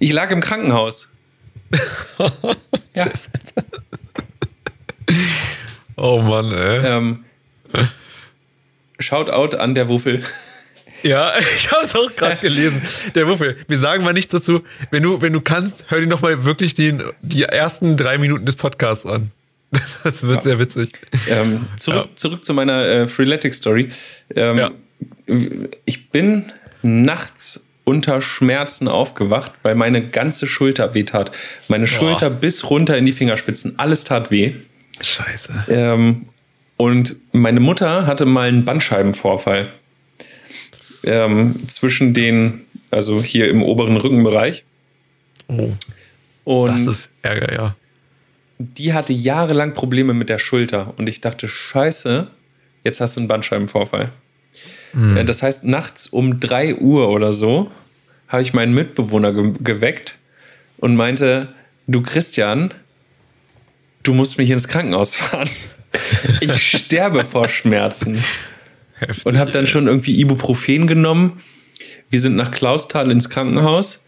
[0.00, 1.12] ich lag im Krankenhaus.
[2.94, 3.06] ja.
[5.96, 6.86] Oh Mann, ey.
[6.86, 7.24] ähm,
[8.98, 10.24] Shoutout an der Wuffel.
[11.02, 12.80] Ja, ich habe es auch gerade gelesen.
[13.14, 14.62] Der Wuffel, wir sagen mal nichts dazu.
[14.90, 18.44] Wenn du, wenn du kannst, hör dir noch mal wirklich den, die ersten drei Minuten
[18.46, 19.30] des Podcasts an.
[20.02, 20.90] Das wird sehr witzig.
[21.28, 22.16] Ähm, zurück, Ja.
[22.16, 23.90] zurück zu meiner äh, Freeletics-Story.
[24.34, 24.70] Ähm, Ja.
[25.84, 26.50] Ich bin
[26.82, 31.32] nachts unter Schmerzen aufgewacht, weil meine ganze Schulter weh tat.
[31.68, 33.78] Meine Schulter bis runter in die Fingerspitzen.
[33.78, 34.54] Alles tat weh.
[35.00, 35.64] Scheiße.
[35.68, 36.26] Ähm,
[36.76, 39.72] und meine Mutter hatte mal einen Bandscheibenvorfall.
[41.04, 44.64] Ähm, zwischen den, also hier im oberen Rückenbereich.
[45.48, 45.72] Oh,
[46.44, 47.76] Und das ist Ärger, ja.
[48.58, 52.26] die hatte jahrelang Probleme mit der Schulter und ich dachte, scheiße,
[52.84, 54.10] jetzt hast du einen Bandscheibenvorfall.
[54.94, 57.70] Äh, Das heißt, nachts um 3 Uhr oder so
[58.28, 60.18] habe ich meinen Mitbewohner ge geweckt
[60.78, 61.48] und meinte,
[61.86, 62.72] du Christian,
[64.02, 65.48] du musst mich ins Krankenhaus fahren.
[66.40, 68.22] Ich sterbe vor Schmerzen.
[68.98, 71.40] Heftig, Und habe dann schon irgendwie Ibuprofen genommen.
[72.10, 74.06] Wir sind nach Klausthal ins Krankenhaus.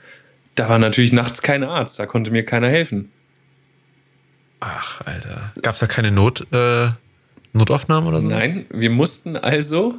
[0.54, 3.10] Da war natürlich nachts kein Arzt, da konnte mir keiner helfen.
[4.60, 5.52] Ach, Alter.
[5.62, 6.90] Gab es da keine Not, äh,
[7.52, 8.28] Notaufnahmen oder so?
[8.28, 9.94] Nein, wir mussten also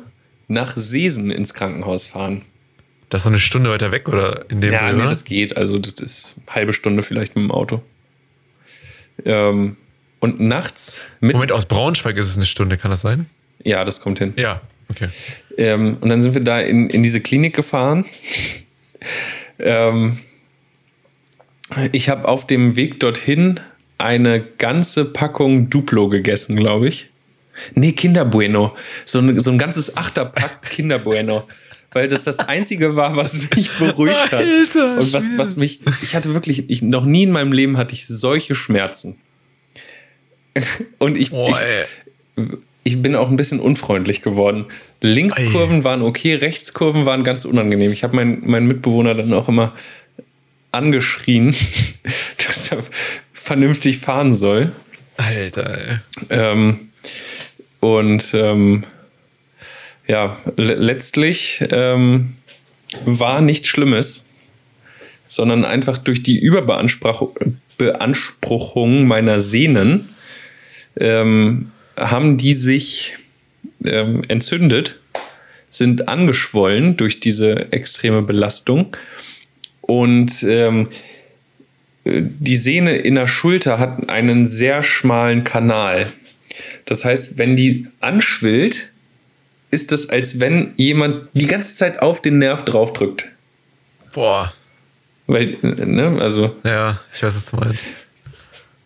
[0.48, 2.44] nach Seesen ins Krankenhaus fahren.
[3.10, 5.58] Das ist so eine Stunde weiter weg oder in dem Ja, Dreh, nee, das geht.
[5.58, 7.82] Also, das ist eine halbe Stunde vielleicht mit dem Auto.
[9.26, 9.78] Ähm,
[10.20, 11.34] und nachts mit.
[11.34, 13.26] Moment, aus Braunschweig ist es eine Stunde, kann das sein?
[13.64, 14.34] Ja, das kommt hin.
[14.38, 14.62] Ja,
[14.92, 15.10] okay.
[15.58, 18.06] Ähm, und dann sind wir da in, in diese Klinik gefahren.
[19.60, 20.18] ähm,
[21.92, 23.60] ich habe auf dem Weg dorthin
[23.98, 27.10] eine ganze Packung Duplo gegessen, glaube ich.
[27.76, 28.76] Nee, Kinder Bueno.
[29.06, 31.48] So ein, so ein ganzes Achterpack Kinder Bueno.
[31.94, 34.34] Weil das das Einzige war, was mich beruhigt hat.
[34.34, 37.94] Alter, Und was, was mich, ich hatte wirklich, ich, noch nie in meinem Leben hatte
[37.94, 39.18] ich solche Schmerzen.
[41.00, 41.60] Und ich, Boah,
[42.38, 42.48] ich.
[42.84, 44.66] Ich bin auch ein bisschen unfreundlich geworden.
[45.02, 47.92] Linkskurven waren okay, Rechtskurven waren ganz unangenehm.
[47.92, 49.74] Ich habe meinen meinen Mitbewohner dann auch immer
[50.72, 51.56] angeschrien,
[52.46, 52.84] dass er
[53.34, 54.72] vernünftig fahren soll.
[55.18, 55.98] Alter, ey.
[56.30, 56.80] Ähm,
[57.80, 58.86] und ähm,
[60.08, 62.36] ja, le letztlich ähm,
[63.06, 64.30] war nichts Schlimmes,
[65.28, 70.10] sondern einfach durch die Überbeanspruchung Beanspruchung meiner Sehnen
[71.00, 71.72] ähm,
[72.10, 73.16] haben die sich
[73.84, 75.00] ähm, entzündet,
[75.70, 78.96] sind angeschwollen durch diese extreme Belastung
[79.82, 80.90] und ähm,
[82.04, 86.12] die Sehne in der Schulter hat einen sehr schmalen Kanal.
[86.86, 88.92] Das heißt, wenn die anschwillt,
[89.70, 93.30] ist das, als wenn jemand die ganze Zeit auf den Nerv draufdrückt.
[94.14, 94.52] Boah.
[95.28, 97.84] Weil, ne, also, Ja, ich weiß, was du meinst.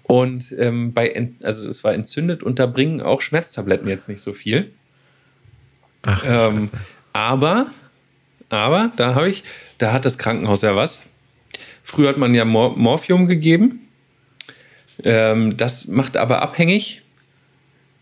[0.07, 4.33] Und ähm, bei, also es war entzündet und da bringen auch Schmerztabletten jetzt nicht so
[4.33, 4.71] viel.
[6.05, 6.69] Ach, Ähm,
[7.13, 7.71] aber,
[8.49, 9.43] aber, da habe ich,
[9.79, 11.07] da hat das Krankenhaus ja was.
[11.81, 13.87] Früher hat man ja Mor Morphium gegeben.
[15.03, 17.01] Ähm, das macht aber abhängig.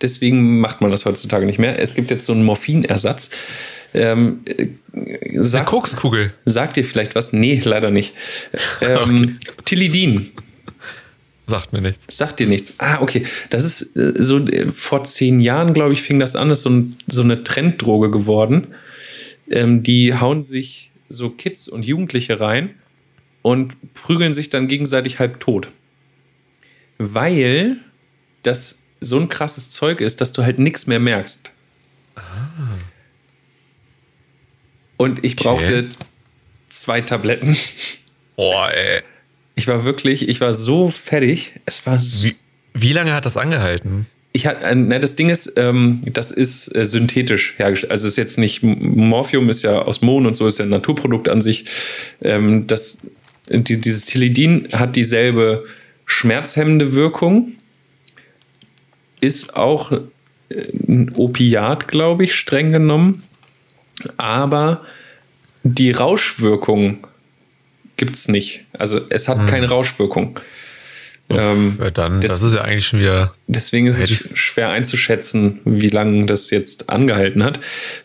[0.01, 1.79] Deswegen macht man das heutzutage nicht mehr.
[1.79, 3.29] Es gibt jetzt so einen Morphinersatz.
[3.93, 6.33] Ähm, äh, eine sag, Kokskugel.
[6.43, 7.31] sagt dir vielleicht was?
[7.31, 8.13] Nee, leider nicht.
[8.81, 10.31] Ähm, Tilidin.
[11.53, 12.17] Sagt mir nichts.
[12.17, 12.79] Sagt dir nichts.
[12.79, 13.27] Ah, okay.
[13.51, 16.49] Das ist äh, so äh, vor zehn Jahren, glaube ich, fing das an.
[16.49, 18.73] Das ist so, ein, so eine Trenddroge geworden.
[19.51, 22.71] Ähm, die hauen sich so Kids und Jugendliche rein
[23.43, 25.67] und prügeln sich dann gegenseitig halb tot.
[26.97, 27.77] Weil
[28.41, 31.51] das so ein krasses Zeug ist, dass du halt nichts mehr merkst.
[34.97, 35.87] Und ich brauchte
[36.69, 37.55] zwei Tabletten.
[38.35, 39.03] Boah, ey.
[39.55, 41.53] Ich war wirklich, ich war so fertig.
[41.65, 42.35] Es war so Wie,
[42.73, 44.07] wie lange hat das angehalten?
[44.31, 47.91] Ich hatte, äh, ne, das Ding ist, ähm, das ist äh, synthetisch hergestellt.
[47.91, 50.69] Also es ist jetzt nicht Morphium, ist ja aus Mohn und so, ist ja ein
[50.69, 51.65] Naturprodukt an sich.
[52.21, 53.01] Ähm, das,
[53.47, 55.65] die, dieses Tilidin hat dieselbe
[56.07, 57.51] schmerzhemmende Wirkung,
[59.21, 59.99] ist auch äh,
[60.87, 63.21] ein Opiat, glaube ich, streng genommen.
[64.17, 64.81] Aber
[65.61, 67.05] die Rauschwirkung
[68.03, 68.65] gibt es nicht.
[68.73, 70.39] Also es hat keine Rauschwirkung.
[71.29, 73.33] Ähm, Ja, dann, das- das ist ja eigentlich schon wieder.
[73.47, 77.59] Deswegen ist es schwer einzuschätzen, wie lange das jetzt angehalten hat.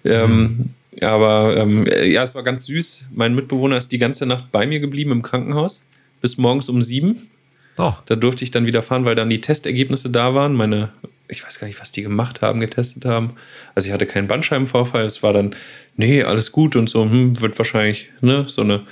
[0.04, 0.70] Ähm,
[1.00, 3.06] aber ähm, äh, ja, es war ganz süß.
[3.12, 5.84] Mein Mitbewohner ist die ganze Nacht bei mir geblieben im Krankenhaus
[6.20, 7.28] bis morgens um sieben.
[7.76, 10.54] Oh, Da durfte ich dann wieder fahren, weil dann die Testergebnisse da waren.
[10.54, 10.90] Meine,
[11.28, 13.34] ich weiß gar nicht, was die gemacht haben, getestet haben.
[13.74, 15.04] Also ich hatte keinen Bandscheibenvorfall.
[15.04, 15.54] Es war dann,
[15.96, 18.82] nee, alles gut und so, hm, wird wahrscheinlich ne, so eine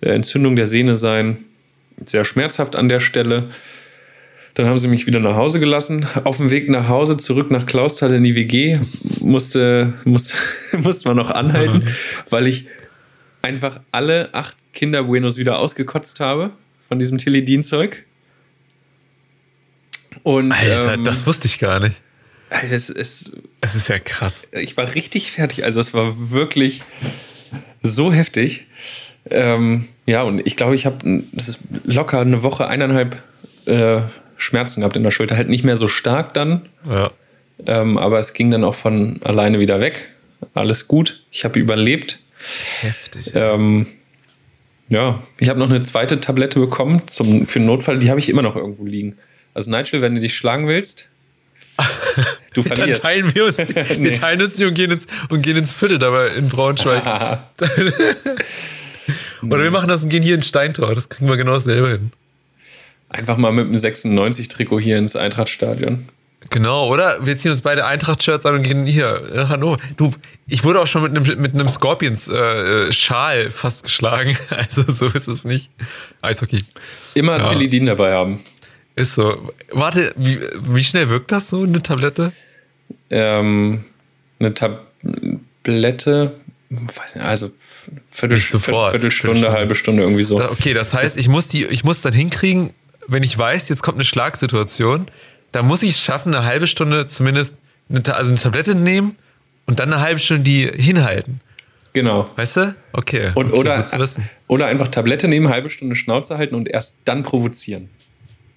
[0.00, 1.38] Entzündung der Sehne sein.
[2.04, 3.50] Sehr schmerzhaft an der Stelle.
[4.54, 6.06] Dann haben sie mich wieder nach Hause gelassen.
[6.24, 8.78] Auf dem Weg nach Hause, zurück nach Klausthal in die WG,
[9.20, 10.36] musste, musste,
[10.72, 11.86] musste man noch anhalten,
[12.30, 12.66] weil ich
[13.42, 16.52] einfach alle acht Kinder-Buenos wieder ausgekotzt habe
[16.88, 18.04] von diesem Tilidin-Zeug.
[20.22, 22.00] Und Alter, ähm, das wusste ich gar nicht.
[22.48, 24.48] Alter, es ist, Es ist ja krass.
[24.52, 25.64] ich war richtig fertig.
[25.64, 26.82] Also es war wirklich
[27.82, 28.66] so heftig.
[29.30, 31.22] Ähm, ja, und ich glaube, ich habe
[31.84, 33.16] locker eine Woche, eineinhalb
[33.66, 34.00] äh,
[34.36, 35.36] Schmerzen gehabt in der Schulter.
[35.36, 37.10] Halt nicht mehr so stark dann, Ja.
[37.66, 40.08] ähm, aber es ging dann auch von alleine wieder weg.
[40.54, 41.22] Alles gut.
[41.30, 42.20] Ich habe überlebt.
[42.82, 43.32] Heftig.
[43.34, 43.86] Ähm,
[44.88, 47.98] ja, ich habe noch eine zweite Tablette bekommen zum, für den Notfall.
[47.98, 49.16] Die habe ich immer noch irgendwo liegen.
[49.54, 51.08] Also Nigel, wenn du dich schlagen willst,
[52.54, 53.02] du Dann verlierst.
[53.02, 54.10] teilen wir uns, die, Nee.
[54.10, 57.02] wir teilen uns die und gehen ins, und gehen ins Viertel dabei in Braunschweig.
[59.50, 60.94] Oder wir machen das und gehen hier ins Steintor.
[60.94, 62.12] Das kriegen wir genau selber hin.
[63.08, 66.08] Einfach mal mit dem 96-Trikot hier ins Eintrachtstadion.
[66.50, 67.24] Genau, oder?
[67.26, 69.78] Wir ziehen uns beide Eintracht-Shirts an und gehen hier nach Hannover.
[69.96, 70.12] Du,
[70.46, 74.36] ich wurde auch schon mit einem, mit einem Scorpions-Schal fast geschlagen.
[74.50, 75.70] Also so ist es nicht.
[76.22, 76.62] Eishockey.
[77.14, 77.44] Immer Ja.
[77.44, 78.40] Tilidin dabei haben.
[78.94, 79.50] Ist so.
[79.72, 82.32] Warte, wie, wie schnell wirkt das so, eine Tablette?
[83.10, 83.84] Ähm,
[84.38, 86.32] eine Tablette,
[86.70, 87.50] weiß nicht, also
[88.10, 88.90] Viertel, sofort.
[88.90, 89.52] Viertelstunde, Viertelstunde.
[89.52, 90.40] halbe Stunde irgendwie so.
[90.40, 92.70] Okay, das heißt, ich muss die, ich muss dann hinkriegen,
[93.06, 95.06] wenn ich weiß, jetzt kommt eine Schlagsituation,
[95.52, 97.56] dann muss ich es schaffen, eine halbe Stunde zumindest,
[97.88, 99.16] eine, also eine Tablette nehmen
[99.66, 101.40] und dann eine halbe Stunde die hinhalten.
[101.92, 102.28] Genau.
[102.36, 102.74] Weißt du?
[102.92, 103.32] Okay.
[103.34, 103.84] Und, okay, oder,
[104.48, 107.88] oder einfach Tablette nehmen, halbe Stunde Schnauze halten und erst dann provozieren.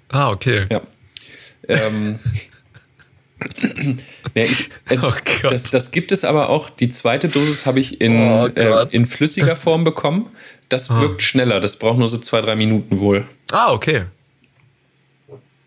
[0.10, 0.66] Ah, okay.
[0.70, 0.82] Ja.
[1.68, 2.20] Ähm,
[4.36, 5.12] ja, ich, äh, Oh
[5.42, 5.52] Gott.
[5.52, 6.70] das, das gibt es aber auch.
[6.70, 8.68] Die zweite Dosis habe ich in, Oh äh.
[8.68, 8.88] Ah.
[8.92, 10.28] in flüssiger Form bekommen.
[10.70, 11.60] Das wirkt schneller.
[11.60, 13.26] Das braucht nur so zwei, drei Minuten wohl.
[13.52, 14.06] Ah, okay.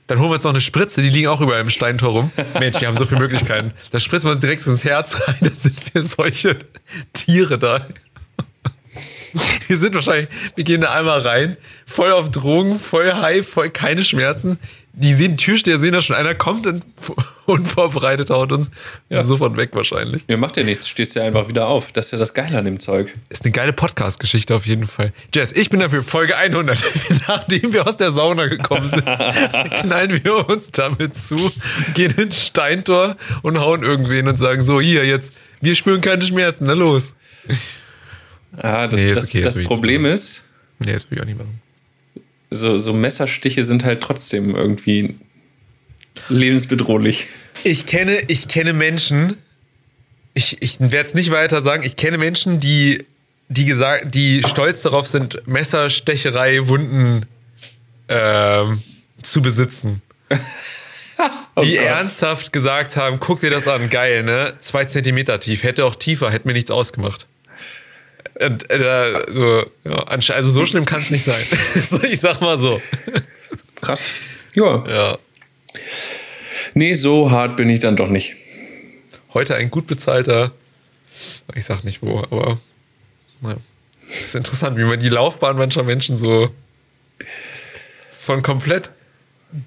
[0.06, 2.32] Dann holen wir uns noch eine Spritze, die liegen auch überall im Steintor rum.
[2.58, 3.72] Mensch, wir haben so viele Möglichkeiten.
[3.92, 6.56] Da spritzen wir uns direkt ins Herz rein, dann sind wir solche
[7.12, 7.88] Tiere da.
[9.66, 11.56] Wir sind wahrscheinlich, wir gehen da einmal rein,
[11.86, 14.58] voll auf Drogen, voll high, voll keine Schmerzen.
[14.94, 16.84] Die sehen, Türsteher sehen da schon, einer kommt und
[17.46, 18.70] unvorbereitet haut uns
[19.22, 20.28] sofort weg wahrscheinlich.
[20.28, 21.92] Mir macht ja nichts, stehst ja einfach wieder auf.
[21.92, 23.10] Das ist ja das Geile an dem Zeug.
[23.30, 25.12] Ist eine geile Podcast-Geschichte auf jeden Fall.
[25.34, 26.84] Jess, ich bin dafür Folge 100.
[27.28, 29.04] Nachdem wir aus der Sauna gekommen sind,
[29.80, 31.50] knallen wir uns damit zu,
[31.94, 35.32] gehen ins Steintor und hauen irgendwen und sagen: So, hier, jetzt,
[35.62, 37.14] wir spüren keine Schmerzen, na los.
[38.58, 40.48] Ah, das Nee, ist das, okay, das das Problem ist,
[40.80, 41.61] Nee, das will ich auch nicht machen.
[42.52, 45.16] So, so Messerstiche sind halt trotzdem irgendwie
[46.28, 47.26] lebensbedrohlich.
[47.64, 49.36] Ich kenne, ich kenne Menschen,
[50.34, 53.04] ich, ich werde es nicht weiter sagen, ich kenne Menschen, die,
[53.48, 57.26] die, gesagt, die stolz darauf sind, Messerstecherei, Wunden
[58.08, 58.82] ähm,
[59.22, 60.02] zu besitzen.
[60.30, 61.84] die Gott.
[61.84, 64.54] ernsthaft gesagt haben, guck dir das an, geil, ne?
[64.58, 67.26] Zwei Zentimeter tief, hätte auch tiefer, hätte mir nichts ausgemacht.
[68.40, 71.42] Und, äh, so, ja, also so schlimm kann es nicht sein.
[72.10, 72.80] ich sag mal so.
[73.80, 74.12] Krass.
[74.54, 74.84] Ja.
[74.88, 75.18] Ja.
[76.74, 78.34] Nee, so hart bin ich dann doch nicht.
[79.34, 80.52] Heute ein gut bezahlter,
[81.54, 82.58] ich sag nicht wo, aber
[83.40, 83.56] naja.
[84.08, 86.50] Es ist interessant, wie man die Laufbahn mancher Menschen so
[88.10, 88.90] von komplett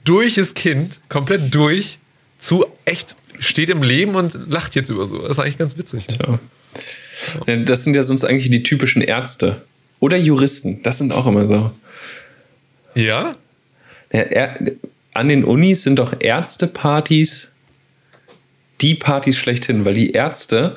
[0.04, 2.00] durches Kind, komplett durch,
[2.40, 5.22] zu echt steht im Leben und lacht jetzt über so.
[5.22, 6.08] Das ist eigentlich ganz witzig.
[6.10, 6.28] Ja.
[6.28, 6.40] Ja,
[7.66, 9.62] Das sind ja sonst eigentlich die typischen Ärzte.
[10.00, 10.84] Oder Juristen.
[10.84, 11.72] Das sind auch immer so.
[12.94, 13.36] Ja?
[14.12, 14.58] Ja, er,
[15.14, 17.54] an den Unis sind doch Ärztepartys
[18.82, 20.76] die Partys schlechthin, weil die Ärzte,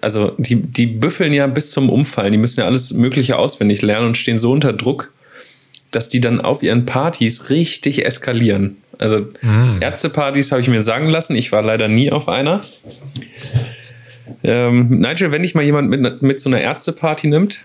[0.00, 4.08] also die, die büffeln ja bis zum Umfallen, die müssen ja alles Mögliche auswendig lernen
[4.08, 5.12] und stehen so unter Druck,
[5.90, 8.76] dass die dann auf ihren Partys richtig eskalieren.
[8.98, 9.26] Also
[9.80, 12.60] Ärztepartys habe ich mir sagen lassen, ich war leider nie auf einer.
[14.42, 17.64] Ähm, Nigel, wenn dich mal jemand mit, mit so einer Ärzteparty nimmt,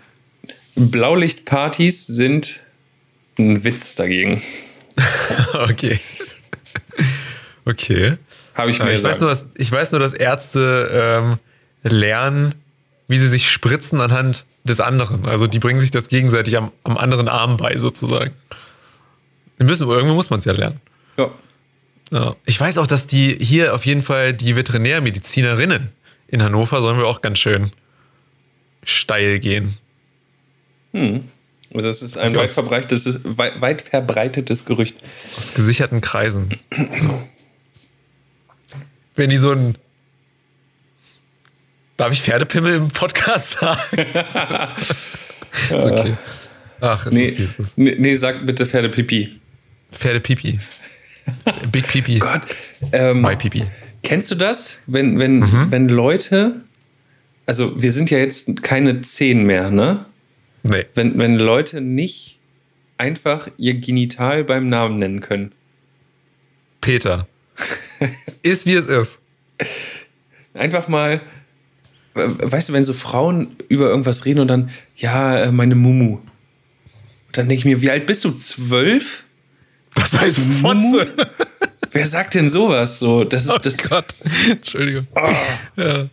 [0.75, 2.61] Blaulichtpartys sind
[3.37, 4.41] ein Witz dagegen.
[5.53, 5.99] Okay.
[7.65, 8.17] Okay.
[8.55, 11.37] Habe ich mir ich, weiß nur, dass, ich weiß nur, dass Ärzte ähm,
[11.83, 12.55] lernen,
[13.07, 15.25] wie sie sich spritzen anhand des anderen.
[15.25, 18.33] Also die bringen sich das gegenseitig am, am anderen Arm bei, sozusagen.
[19.57, 20.81] Wir müssen, irgendwo muss man es ja lernen.
[21.17, 21.29] Ja.
[22.11, 22.35] Ja.
[22.45, 25.89] Ich weiß auch, dass die hier auf jeden Fall die Veterinärmedizinerinnen
[26.27, 27.71] in Hannover sollen wir auch ganz schön
[28.83, 29.77] steil gehen.
[30.93, 31.21] Also
[31.73, 34.95] das ist ein weit es- verbreitetes, weit, weit verbreitetes Gerücht.
[35.37, 36.49] Aus gesicherten Kreisen.
[39.15, 39.75] Wenn die so ein.
[41.97, 43.79] Darf ich Pferdepimmel im Podcast sagen?
[43.97, 46.13] ist okay.
[46.79, 47.77] Ach, es Nee, ist wie es ist.
[47.77, 49.39] nee, nee, sag bitte Pferdepipi.
[49.91, 50.59] Pferdepipi.
[51.71, 52.19] Big Pipi.
[52.19, 52.43] Gott.
[52.91, 53.65] Ähm, My Pipi.
[54.07, 54.79] Kennst du das?
[54.87, 55.67] Wenn, wenn, Mhm.
[55.69, 56.61] wenn Leute,
[57.45, 60.05] also wir sind ja jetzt keine zehn mehr, ne?
[60.63, 60.85] Nee.
[60.95, 62.39] Wenn, wenn Leute nicht
[62.97, 65.51] einfach ihr Genital beim Namen nennen können.
[66.79, 67.27] Peter.
[68.43, 69.19] ist wie es ist.
[70.53, 71.21] Einfach mal,
[72.15, 76.19] äh, weißt du, wenn so Frauen über irgendwas reden und dann, ja, äh, meine Mumu.
[77.33, 78.31] Dann denke ich mir, wie alt bist du?
[78.31, 79.25] Zwölf?
[79.95, 81.07] Das heißt Fotze.
[81.91, 82.99] Wer sagt denn sowas?
[82.99, 84.15] So, das ist, Oh das, Gott.
[84.49, 85.07] Entschuldigung.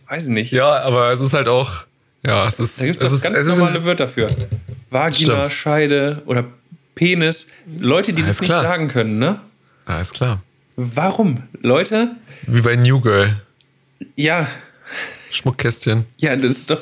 [0.07, 0.51] weiß ich nicht.
[0.51, 1.85] Ja, aber es ist halt auch.
[2.25, 2.79] Ja, es ist.
[2.81, 4.27] Da gibt es ist, ganz ist normale Wörter für.
[4.89, 5.53] Vagina, Stimmt.
[5.53, 6.45] Scheide oder
[6.95, 7.51] Penis.
[7.79, 8.63] Leute, die Alles das nicht klar.
[8.63, 9.39] sagen können, ne?
[9.85, 10.41] Alles klar.
[10.77, 11.43] Warum?
[11.61, 12.15] Leute,
[12.47, 13.41] Wie bei New Girl.
[14.15, 14.47] ja,
[15.31, 16.05] Schmuckkästchen.
[16.17, 16.81] ja, das ist doch.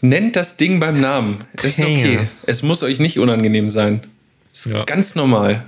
[0.00, 1.38] Nennt das Ding beim Namen.
[1.56, 2.20] Das ist okay.
[2.46, 4.02] Es muss euch nicht unangenehm sein.
[4.52, 4.84] Das ist Ja.
[4.84, 5.64] ganz normal.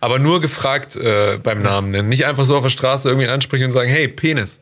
[0.00, 2.08] Aber nur gefragt äh, beim Namen nennen.
[2.08, 4.60] Nicht einfach so auf der Straße irgendwie ansprechen und sagen, hey, Penis.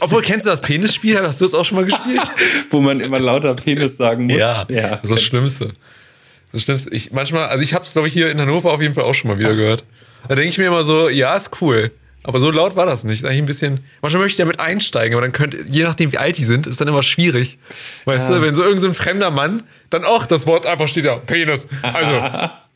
[0.00, 1.20] Obwohl, kennst du das Penisspiel?
[1.20, 2.22] Hast du das auch schon mal gespielt?
[2.70, 4.38] Wo man immer lauter Penis sagen muss.
[4.68, 4.90] ja.
[4.96, 5.64] Das ist das Schlimmste.
[5.66, 6.90] Das, ist das Schlimmste.
[6.94, 9.14] Ich manchmal, also ich habe es, glaube ich, hier in Hannover auf jeden Fall auch
[9.14, 9.84] schon mal wieder gehört.
[10.28, 11.90] Da denke ich mir immer so, ja, ist cool.
[12.22, 13.20] Aber so laut war das nicht.
[13.20, 13.80] Ist eigentlich ein bisschen.
[14.02, 16.80] Manchmal möchte ich damit einsteigen, aber dann könnte, je nachdem, wie alt die sind, ist
[16.80, 17.58] dann immer schwierig.
[18.04, 21.16] Weißt du, wenn so irgend so fremder Mann dann auch das Wort einfach steht da,
[21.16, 21.68] Penis.
[21.82, 22.48] Also.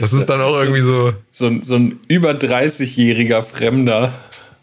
[0.00, 1.12] Das ist dann auch irgendwie so.
[1.30, 4.12] So, ein- so ein über 30-jähriger Fremder.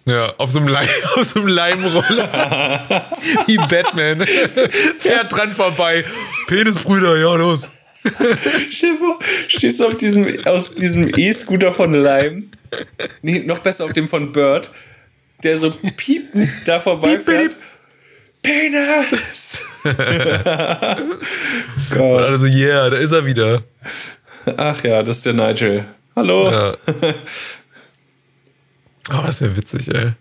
[0.06, 3.06] Ja, auf so einem, Leim, auf so einem Leimroller.
[3.48, 4.26] Wie Batman.
[5.00, 6.06] Fährt dran vorbei.
[6.48, 7.72] Penisbrüder, ja, los.
[9.00, 9.20] Vor,
[9.50, 12.44] stehst du auf diesem, auf diesem E-Scooter von Lime.
[13.22, 14.72] Nee, noch besser auf dem von Bird,
[15.44, 17.58] der so piepend da vorbeifährt.
[18.44, 19.60] Penis!
[19.84, 19.98] Und
[21.92, 22.22] Gott.
[22.22, 23.64] alle so, yeah, da ist er wieder.
[24.56, 25.86] Ach ja, das ist der Nigel.
[26.16, 26.50] Hallo.
[26.52, 26.78] Ja.
[29.10, 30.12] Oh, das wäre witzig, ey.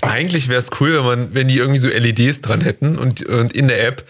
[0.00, 3.52] Eigentlich wäre es cool, wenn man, wenn die irgendwie so LEDs dran hätten und, und
[3.52, 4.08] in der App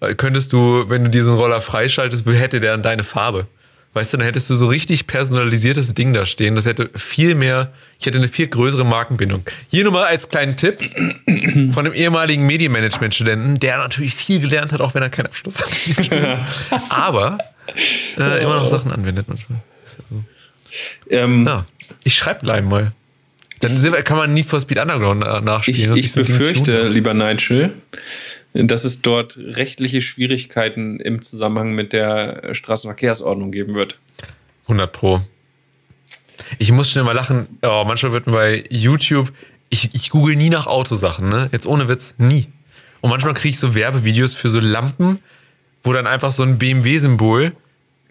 [0.00, 3.48] äh, könntest du, wenn du diesen Roller freischaltest, hätte der dann deine Farbe.
[3.96, 6.54] Weißt du, dann hättest du so richtig personalisiertes Ding da stehen.
[6.54, 9.42] Das hätte viel mehr, ich hätte eine viel größere Markenbindung.
[9.70, 10.80] Hier nur mal als kleinen Tipp
[11.72, 16.10] von einem ehemaligen Medienmanagement-Studenten, der natürlich viel gelernt hat, auch wenn er keinen Abschluss hat.
[16.90, 17.38] Aber
[18.18, 19.60] äh, immer noch Sachen anwendet manchmal.
[21.08, 21.64] Ähm, Ja,
[22.04, 22.92] ich schreibe Lime mal.
[23.60, 25.96] Dann kann man Need for Speed Underground äh, ich nachspielen.
[25.96, 27.72] ich Dinge befürchte, lieber Nigel,
[28.64, 33.98] dass es dort rechtliche Schwierigkeiten im Zusammenhang mit der Straßenverkehrsordnung geben wird.
[34.62, 35.20] 100 Pro.
[36.58, 37.46] Ich muss schnell mal lachen.
[37.62, 39.32] Oh, manchmal wird bei YouTube,
[39.68, 41.48] ich, ich google nie nach Autosachen, ne?
[41.52, 42.48] Jetzt ohne Witz, nie.
[43.00, 45.20] Und manchmal kriege ich so Werbevideos für so Lampen,
[45.82, 47.52] wo dann einfach so ein BMW-Symbol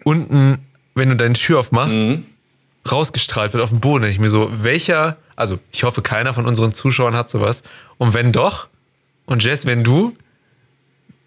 [0.04, 0.58] unten,
[0.94, 1.98] wenn du deine Tür aufmachst,
[2.90, 4.04] rausgestrahlt wird auf dem Boden.
[4.04, 7.62] Ich mir so, welcher, also ich hoffe, keiner von unseren Zuschauern hat sowas.
[7.98, 8.68] Und wenn doch,
[9.26, 10.16] und Jess, wenn du,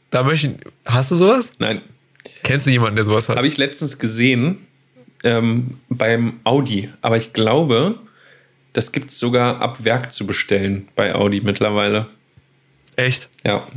[0.09, 0.53] da möchte ich,
[0.85, 1.53] hast du sowas?
[1.59, 1.81] Nein,
[2.43, 3.37] Kennst du jemanden, der sowas hat?
[3.37, 4.57] habe ich letztens gesehen
[5.23, 6.89] ähm, beim Audi.
[7.01, 7.95] Aber ich glaube,
[8.73, 12.07] das gibt es sogar ab Werk zu bestellen bei Audi mittlerweile.
[12.95, 13.29] Echt?
[13.45, 13.67] Ja.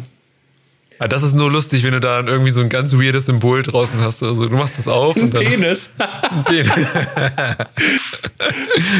[0.98, 3.62] Ah, das ist nur lustig, wenn du da dann irgendwie so ein ganz weirdes Symbol
[3.62, 4.46] draußen hast oder so.
[4.46, 5.42] Du machst das auf und dann.
[5.44, 5.90] Penis.
[6.50, 6.66] Den.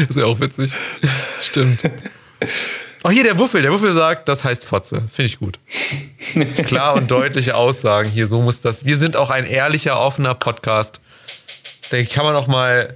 [0.09, 0.73] ist ja auch witzig.
[1.41, 1.79] Stimmt.
[3.03, 3.61] Auch hier der Wuffel.
[3.61, 5.03] Der Wuffel sagt, das heißt Fotze.
[5.11, 5.59] Finde ich gut.
[6.65, 8.09] Klar und deutliche Aussagen.
[8.09, 8.85] Hier, so muss das.
[8.85, 11.01] Wir sind auch ein ehrlicher, offener Podcast.
[11.91, 12.95] Da kann man auch mal,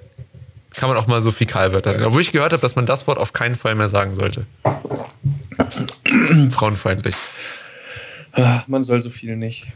[0.76, 2.05] kann man auch mal so Fäkalwörter sagen.
[2.05, 4.45] Obwohl ich gehört habe, dass man das Wort auf keinen Fall mehr sagen sollte.
[6.51, 7.16] Frauenfeindlich.
[8.68, 9.68] Man soll so viel nicht.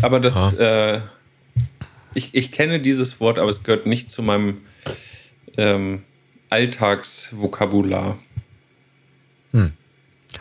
[0.00, 1.00] Aber das, äh,
[2.14, 4.58] ich, ich kenne dieses Wort, aber es gehört nicht zu meinem
[5.56, 6.04] ähm,
[6.50, 8.18] Alltagsvokabular.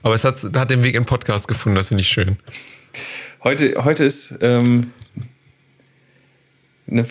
[0.04, 2.38] Aber es hat, hat den Weg in Podcast gefunden, das finde ich schön.
[3.44, 4.92] Heute, heute ist ähm,
[6.88, 7.06] eine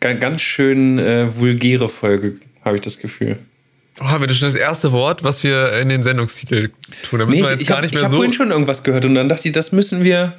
[0.00, 3.38] ganz schön äh, vulgäre Folge, habe ich das Gefühl.
[4.00, 6.70] Oh, haben wir das schon das erste Wort, was wir in den Sendungstitel
[7.08, 7.18] tun?
[7.18, 8.16] Da müssen wir jetzt ich gar hab- nicht ich mehr hab so.
[8.18, 10.34] vorhin schon irgendwas gehört und dann dachte ich, das müssen wir,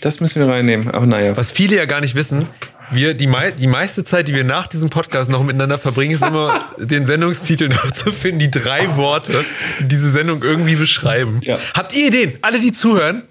[0.00, 0.90] das müssen wir reinnehmen.
[0.90, 1.36] Aber naja.
[1.36, 2.48] Was viele ja gar nicht wissen,
[2.92, 6.22] wir, die, mei die meiste Zeit, die wir nach diesem Podcast noch miteinander verbringen, ist
[6.22, 9.44] immer den Sendungstitel noch zu finden, die drei Worte,
[9.80, 11.40] die diese Sendung irgendwie beschreiben.
[11.42, 11.58] Ja.
[11.74, 12.38] Habt ihr Ideen?
[12.42, 13.22] Alle, die zuhören,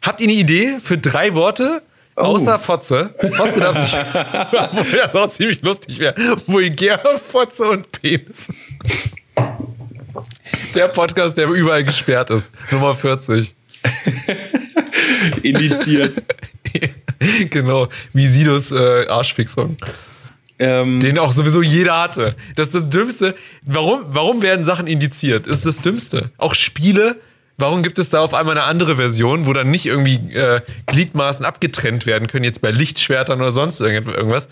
[0.00, 1.82] habt ihr eine Idee für drei Worte?
[2.14, 2.22] Oh.
[2.22, 3.14] Außer Fotze.
[3.34, 3.94] Fotze darf nicht.
[4.72, 6.14] Wobei das auch ziemlich lustig wäre.
[6.46, 8.48] Vulgär, Fotze und Penis.
[10.74, 12.50] Der Podcast, der überall gesperrt ist.
[12.70, 13.54] Nummer 40.
[15.42, 16.22] Indiziert.
[17.50, 17.88] genau.
[18.12, 19.76] Wie Sidos äh, Arschfixung.
[20.58, 22.36] ähm, Den auch sowieso jeder hatte.
[22.56, 23.34] Das ist das Dümmste.
[23.62, 25.46] Warum, warum werden Sachen indiziert?
[25.46, 26.30] Das ist das Dümmste.
[26.38, 27.16] Auch Spiele.
[27.58, 31.44] Warum gibt es da auf einmal eine andere Version, wo dann nicht irgendwie äh, Gliedmaßen
[31.44, 34.48] abgetrennt werden können, jetzt bei Lichtschwertern oder sonst irgend- irgendwas?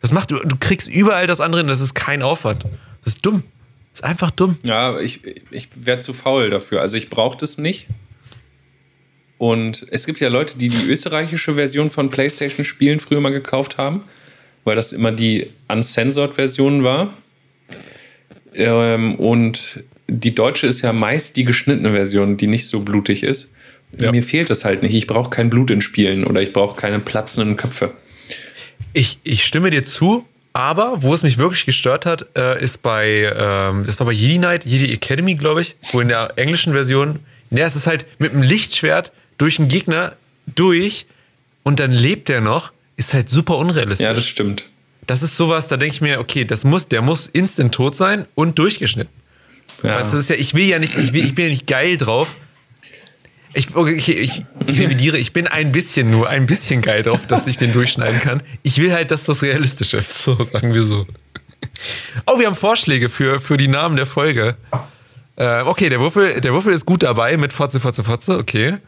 [0.00, 2.64] Das macht, du, du kriegst überall das andere, hin, das ist kein Aufwand.
[3.04, 3.42] Das ist dumm.
[3.90, 4.58] Das ist einfach dumm.
[4.62, 5.20] Ja, ich,
[5.50, 6.80] ich wäre zu faul dafür.
[6.80, 7.86] Also ich brauche das nicht.
[9.44, 14.04] Und es gibt ja Leute, die die österreichische Version von PlayStation-Spielen früher mal gekauft haben,
[14.64, 17.12] weil das immer die Uncensored-Version war.
[18.54, 23.52] Ähm, und die deutsche ist ja meist die geschnittene Version, die nicht so blutig ist.
[24.00, 24.12] Ja.
[24.12, 24.94] Mir fehlt es halt nicht.
[24.94, 27.92] Ich brauche kein Blut in Spielen oder ich brauche keine platzenden Köpfe.
[28.94, 30.24] Ich, ich stimme dir zu,
[30.54, 34.38] aber wo es mich wirklich gestört hat, äh, ist bei, ähm, das war bei Jedi
[34.38, 37.18] Knight, Jedi Academy, glaube ich, wo in der englischen Version,
[37.50, 40.16] ja, es ist halt mit einem Lichtschwert durch einen Gegner
[40.46, 41.06] durch
[41.62, 44.06] und dann lebt der noch, ist halt super unrealistisch.
[44.06, 44.68] Ja, das stimmt.
[45.06, 48.26] das ist sowas, da denke ich mir, okay, das muss, der muss instant tot sein
[48.34, 49.12] und durchgeschnitten.
[49.82, 49.96] Ja.
[49.96, 51.96] Weißt das ist ja, ich will ja nicht, ich, will, ich bin ja nicht geil
[51.96, 52.36] drauf.
[53.56, 57.26] Ich, okay, ich, ich, ich revidiere, ich bin ein bisschen nur, ein bisschen geil drauf,
[57.26, 58.42] dass ich den durchschneiden kann.
[58.62, 61.06] Ich will halt, dass das realistisch ist, so sagen wir so.
[62.26, 64.56] Oh, wir haben Vorschläge für, für die Namen der Folge.
[65.36, 68.78] Äh, okay, der Wuffel, der Wuffel ist gut dabei mit Fotze, Fotze, Fotze, okay.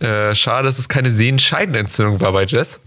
[0.00, 2.80] Äh, schade, dass es keine Sehenscheidenentzündung war bei Jess.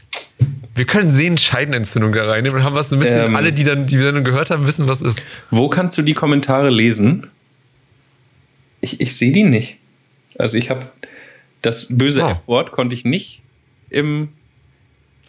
[0.76, 3.36] Wir können Sehenscheidenentzündung da reinnehmen und haben was ein bisschen, Ähm.
[3.36, 5.24] alle, die dann die Sendung gehört haben, wissen, was ist.
[5.51, 7.28] Wo kannst du die Kommentare lesen?
[8.82, 9.78] Ich, ich sehe die nicht.
[10.39, 10.88] Also ich habe
[11.61, 12.30] das böse Oh.
[12.30, 13.41] F-Wort konnte ich nicht
[13.89, 14.30] im.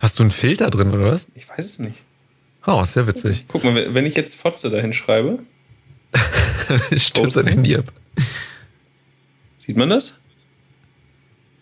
[0.01, 1.27] Hast du einen Filter drin oder was?
[1.35, 2.03] Ich weiß es nicht.
[2.67, 3.45] Oh, sehr witzig.
[3.49, 5.41] Guck mal, wenn ich jetzt Fotze dahin schreibe,
[6.97, 7.85] Stürzt dein Handy ab.
[9.59, 10.19] sieht man das?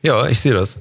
[0.03, 0.79] Ja, ich sehe das.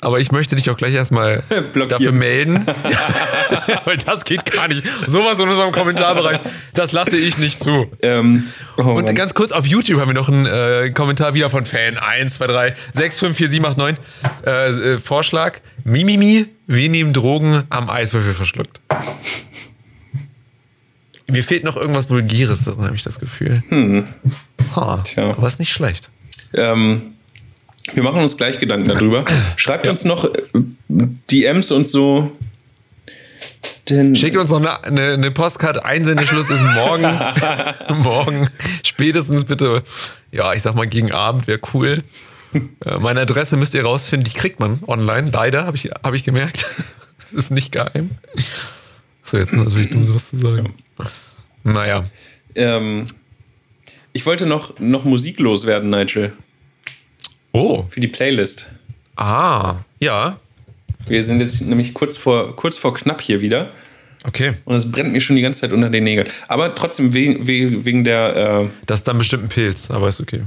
[0.00, 1.42] Aber ich möchte dich auch gleich erstmal
[1.88, 2.64] dafür melden.
[2.88, 4.84] ja, weil das geht gar nicht.
[5.08, 6.40] Sowas in unserem Kommentarbereich,
[6.74, 7.90] das lasse ich nicht zu.
[8.02, 8.44] Ähm,
[8.76, 9.14] oh Und Mann.
[9.16, 12.46] ganz kurz, auf YouTube haben wir noch einen äh, Kommentar wieder von Fan 1, 2,
[12.46, 13.96] 3, 6, 5, 4, 7, 8, 9.
[14.46, 18.80] Äh, äh, Vorschlag: Mimimi, wir nehmen Drogen am Eiswürfel verschluckt.
[21.28, 23.62] Mir fehlt noch irgendwas Vulgäres habe ich das Gefühl.
[23.70, 24.06] Hm.
[24.76, 25.30] Ha, Tja.
[25.30, 26.10] aber ist nicht schlecht.
[26.52, 27.13] ähm,
[27.92, 29.24] wir machen uns gleich Gedanken darüber.
[29.56, 30.30] Schreibt uns noch äh,
[30.88, 32.30] DMs und so.
[33.88, 35.84] Denn Schickt uns noch eine, eine, eine Postkarte.
[35.84, 37.20] Einsendeschluss ist morgen.
[38.02, 38.48] morgen.
[38.82, 39.82] Spätestens bitte.
[40.32, 42.02] Ja, ich sag mal gegen Abend wäre cool.
[42.54, 44.24] Äh, Meine Adresse müsst ihr rausfinden.
[44.24, 45.30] Die kriegt man online.
[45.30, 46.66] Leider, habe ich, hab ich gemerkt.
[47.32, 48.12] ist nicht geheim.
[49.22, 50.74] So, jetzt ist natürlich dumm, sowas zu sagen.
[51.62, 52.04] Naja.
[52.54, 53.06] ähm,
[54.12, 56.34] ich wollte noch, noch Musik loswerden, Nigel,
[57.54, 57.86] Oh.
[57.88, 58.70] für die Playlist.
[59.14, 59.76] Ah.
[60.00, 60.40] Ja.
[61.06, 63.70] Wir sind jetzt nämlich kurz vor, kurz vor knapp hier wieder.
[64.26, 64.54] Okay.
[64.64, 66.28] Und es brennt mir schon die ganze Zeit unter den Nägeln.
[66.48, 70.38] Aber trotzdem wegen, wegen wegen der, Das ist dann bestimmt ein Pilz, aber ist okay.
[70.38, 70.42] äh,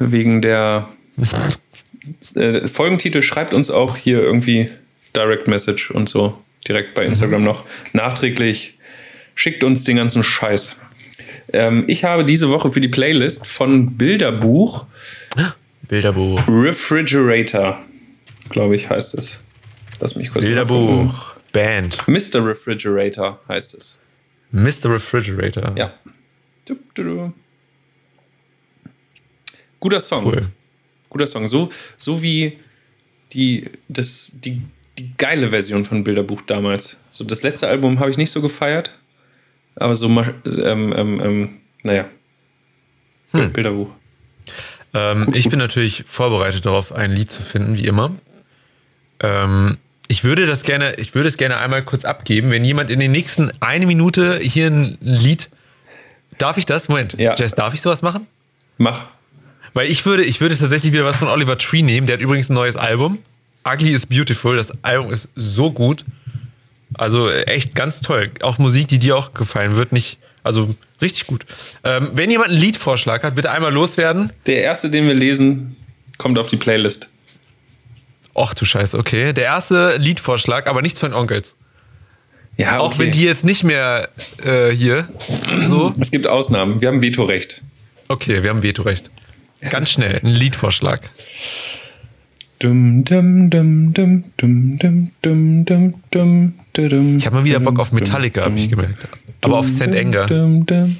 [0.00, 0.88] wegen der
[2.34, 4.68] äh, Folgentitel schreibt uns auch hier irgendwie
[5.14, 6.36] Direct Message und so
[6.66, 8.78] direkt bei Instagram noch nachträglich.
[9.36, 10.80] Schickt uns den ganzen Scheiß.
[11.52, 14.86] Ähm, ich habe diese Woche für die Playlist von Bilderbuch
[15.92, 16.48] Bilderbuch.
[16.48, 17.78] Refrigerator,
[18.48, 19.44] glaube ich, heißt es.
[20.00, 20.46] Lass mich kurz.
[20.46, 21.34] Bilderbuch.
[21.52, 22.08] Band.
[22.08, 22.46] Mr.
[22.46, 23.98] Refrigerator heißt es.
[24.52, 24.94] Mr.
[24.94, 25.74] Refrigerator.
[25.76, 25.92] Ja.
[26.64, 27.32] Du, du, du.
[29.80, 30.24] Guter Song.
[30.24, 30.48] Cool.
[31.10, 31.46] Guter Song.
[31.46, 31.68] So,
[31.98, 32.58] so wie
[33.34, 34.62] die, das, die,
[34.96, 36.98] die geile Version von Bilderbuch damals.
[37.10, 38.98] So das letzte Album habe ich nicht so gefeiert.
[39.74, 40.34] Aber so, ähm,
[40.96, 42.08] ähm, ähm, naja.
[43.32, 43.52] Hm.
[43.52, 43.90] Bilderbuch.
[44.94, 48.12] Ähm, ich bin natürlich vorbereitet darauf, ein Lied zu finden, wie immer.
[49.20, 49.78] Ähm,
[50.08, 53.12] ich würde das gerne, ich würde es gerne einmal kurz abgeben, wenn jemand in den
[53.12, 55.48] nächsten eine Minute hier ein Lied.
[56.38, 56.88] Darf ich das?
[56.88, 57.14] Moment.
[57.18, 57.34] Ja.
[57.34, 58.26] Jess, darf ich sowas machen?
[58.78, 59.06] Mach.
[59.74, 62.06] Weil ich würde, ich würde tatsächlich wieder was von Oliver Tree nehmen.
[62.06, 63.18] Der hat übrigens ein neues Album.
[63.66, 64.56] Ugly is Beautiful.
[64.56, 66.04] Das Album ist so gut.
[66.94, 68.30] Also echt ganz toll.
[68.42, 69.92] Auch Musik, die dir auch gefallen wird.
[69.92, 71.44] Nicht, also richtig gut.
[71.84, 74.32] Ähm, wenn jemand einen Liedvorschlag hat, bitte einmal loswerden.
[74.46, 75.76] Der erste, den wir lesen,
[76.18, 77.08] kommt auf die Playlist.
[78.34, 79.32] Och du Scheiße, okay.
[79.32, 81.56] Der erste Liedvorschlag, aber nichts von Onkels.
[82.56, 84.08] Ja, Auch wenn die jetzt nicht mehr
[84.44, 85.08] äh, hier
[85.66, 85.92] so.
[85.98, 86.80] Es gibt Ausnahmen.
[86.80, 87.62] Wir haben Vetorecht.
[88.08, 89.10] Okay, wir haben Vetorecht.
[89.70, 91.00] Ganz schnell, ein Liedvorschlag.
[92.58, 97.92] Dum, dum, dum, dum, dum, dum, dum, dum, dum, Ich habe mal wieder Bock auf
[97.92, 99.06] Metallica, habe ich gemerkt.
[99.42, 99.94] Aber auf St.
[99.94, 100.26] Anger.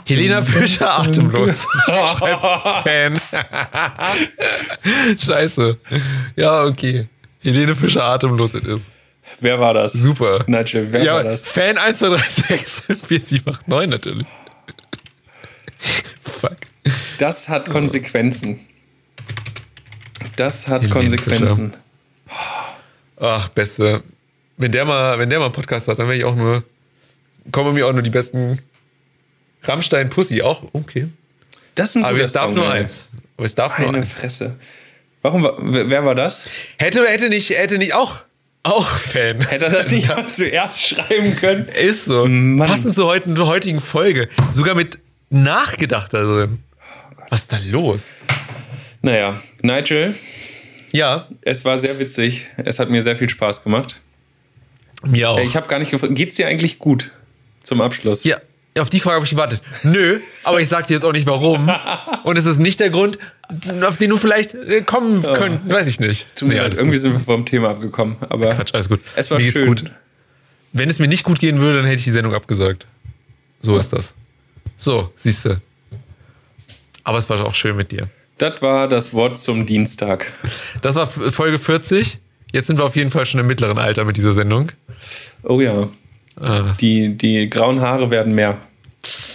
[0.07, 1.67] Helena Fischer atemlos.
[2.83, 3.19] Fan.
[5.19, 5.79] Scheiße.
[6.37, 7.07] Ja, okay.
[7.41, 8.91] Helene Fischer atemlos it is.
[9.41, 9.93] Wer war das?
[9.95, 10.45] Super.
[10.47, 11.45] Nigel, wer war Ja, das?
[11.47, 14.27] Fan 1, 2, 3, 6, 5, 4, 7, 8, 9 natürlich.
[16.21, 16.57] Fuck.
[17.19, 18.61] Das hat Konsequenzen.
[20.37, 21.73] Das hat Helene Konsequenzen.
[23.19, 24.03] Ach, beste.
[24.63, 26.63] Wenn der mal, wenn der mal einen Podcast hat, dann wäre ich auch nur,
[27.51, 28.59] kommen mir auch nur die besten
[29.65, 31.09] Rammstein Pussy auch, okay.
[31.75, 32.81] Das ist ein Aber es darf Song, nur ey.
[32.81, 33.09] eins.
[33.37, 34.19] Aber es darf nur Meine eins.
[34.19, 34.57] Fresse.
[35.23, 36.49] Warum war, wer war das?
[36.79, 38.21] Hätte, hätte nicht, hätte nicht auch,
[38.63, 39.41] auch Fan.
[39.41, 41.67] Hätte er das nicht zuerst schreiben können?
[41.69, 42.27] Ist so.
[42.27, 42.69] Mann.
[42.69, 44.29] Passend zur, heutigen, zur heutigen Folge.
[44.53, 44.99] Sogar mit
[45.31, 46.63] nachgedacht da drin.
[47.31, 48.15] Was ist da los?
[49.01, 50.15] Naja, Nigel,
[50.93, 52.47] Ja, es war sehr witzig.
[52.59, 54.01] Es hat mir sehr viel Spaß gemacht.
[55.05, 55.39] Mir auch.
[55.39, 57.11] Ich habe gar nicht gefragt, geht's dir eigentlich gut
[57.63, 58.25] zum Abschluss?
[58.25, 58.39] ja,
[58.79, 59.61] auf die Frage habe ich gewartet.
[59.83, 61.71] Nö, aber ich sag dir jetzt auch nicht warum.
[62.25, 63.19] Und es ist nicht der Grund,
[63.83, 65.69] auf den du vielleicht äh, kommen könntest.
[65.73, 66.35] Weiß ich nicht.
[66.37, 67.03] Tut mir Nee, leid, alles irgendwie gut.
[67.03, 68.17] sind wir vom Thema abgekommen.
[68.31, 69.01] Aber Quatsch, alles gut.
[69.15, 69.67] es war Mir schön.
[69.67, 69.85] gut.
[70.73, 72.87] Wenn es mir nicht gut gehen würde, dann hätte ich die Sendung abgesagt.
[73.61, 74.15] So ist das.
[74.79, 75.61] So, siehst du.
[77.05, 78.09] Aber es war auch schön mit dir.
[78.39, 80.33] Das war das Wort zum Dienstag.
[80.81, 82.19] Das war Folge 40.
[82.53, 84.73] Jetzt sind wir auf jeden Fall schon im mittleren Alter mit dieser Sendung.
[85.43, 85.89] Oh ja,
[86.41, 88.59] Äh, die, die grauen Haare werden mehr.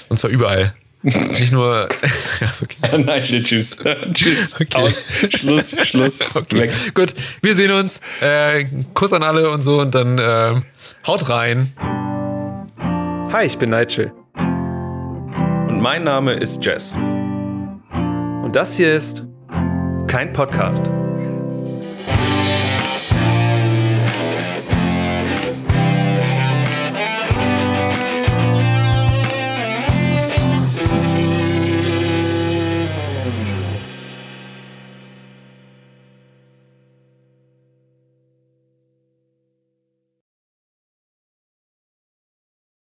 [0.09, 0.73] und zwar überall.
[1.03, 1.87] Nicht nur.
[2.41, 2.97] ja, ist okay.
[2.97, 3.77] Nigel, tschüss.
[4.13, 4.55] tschüss.
[4.59, 4.75] Okay.
[4.77, 5.05] Aus.
[5.29, 6.35] Schluss, Schluss.
[6.35, 6.61] okay.
[6.61, 6.71] Weg.
[6.95, 8.01] Gut, wir sehen uns.
[8.19, 10.55] Äh, Kuss an alle und so und dann äh,
[11.05, 11.71] haut rein.
[13.31, 14.11] Hi, ich bin Nigel.
[14.35, 16.95] Und mein Name ist Jess.
[16.95, 19.23] Und das hier ist
[20.07, 20.89] kein Podcast.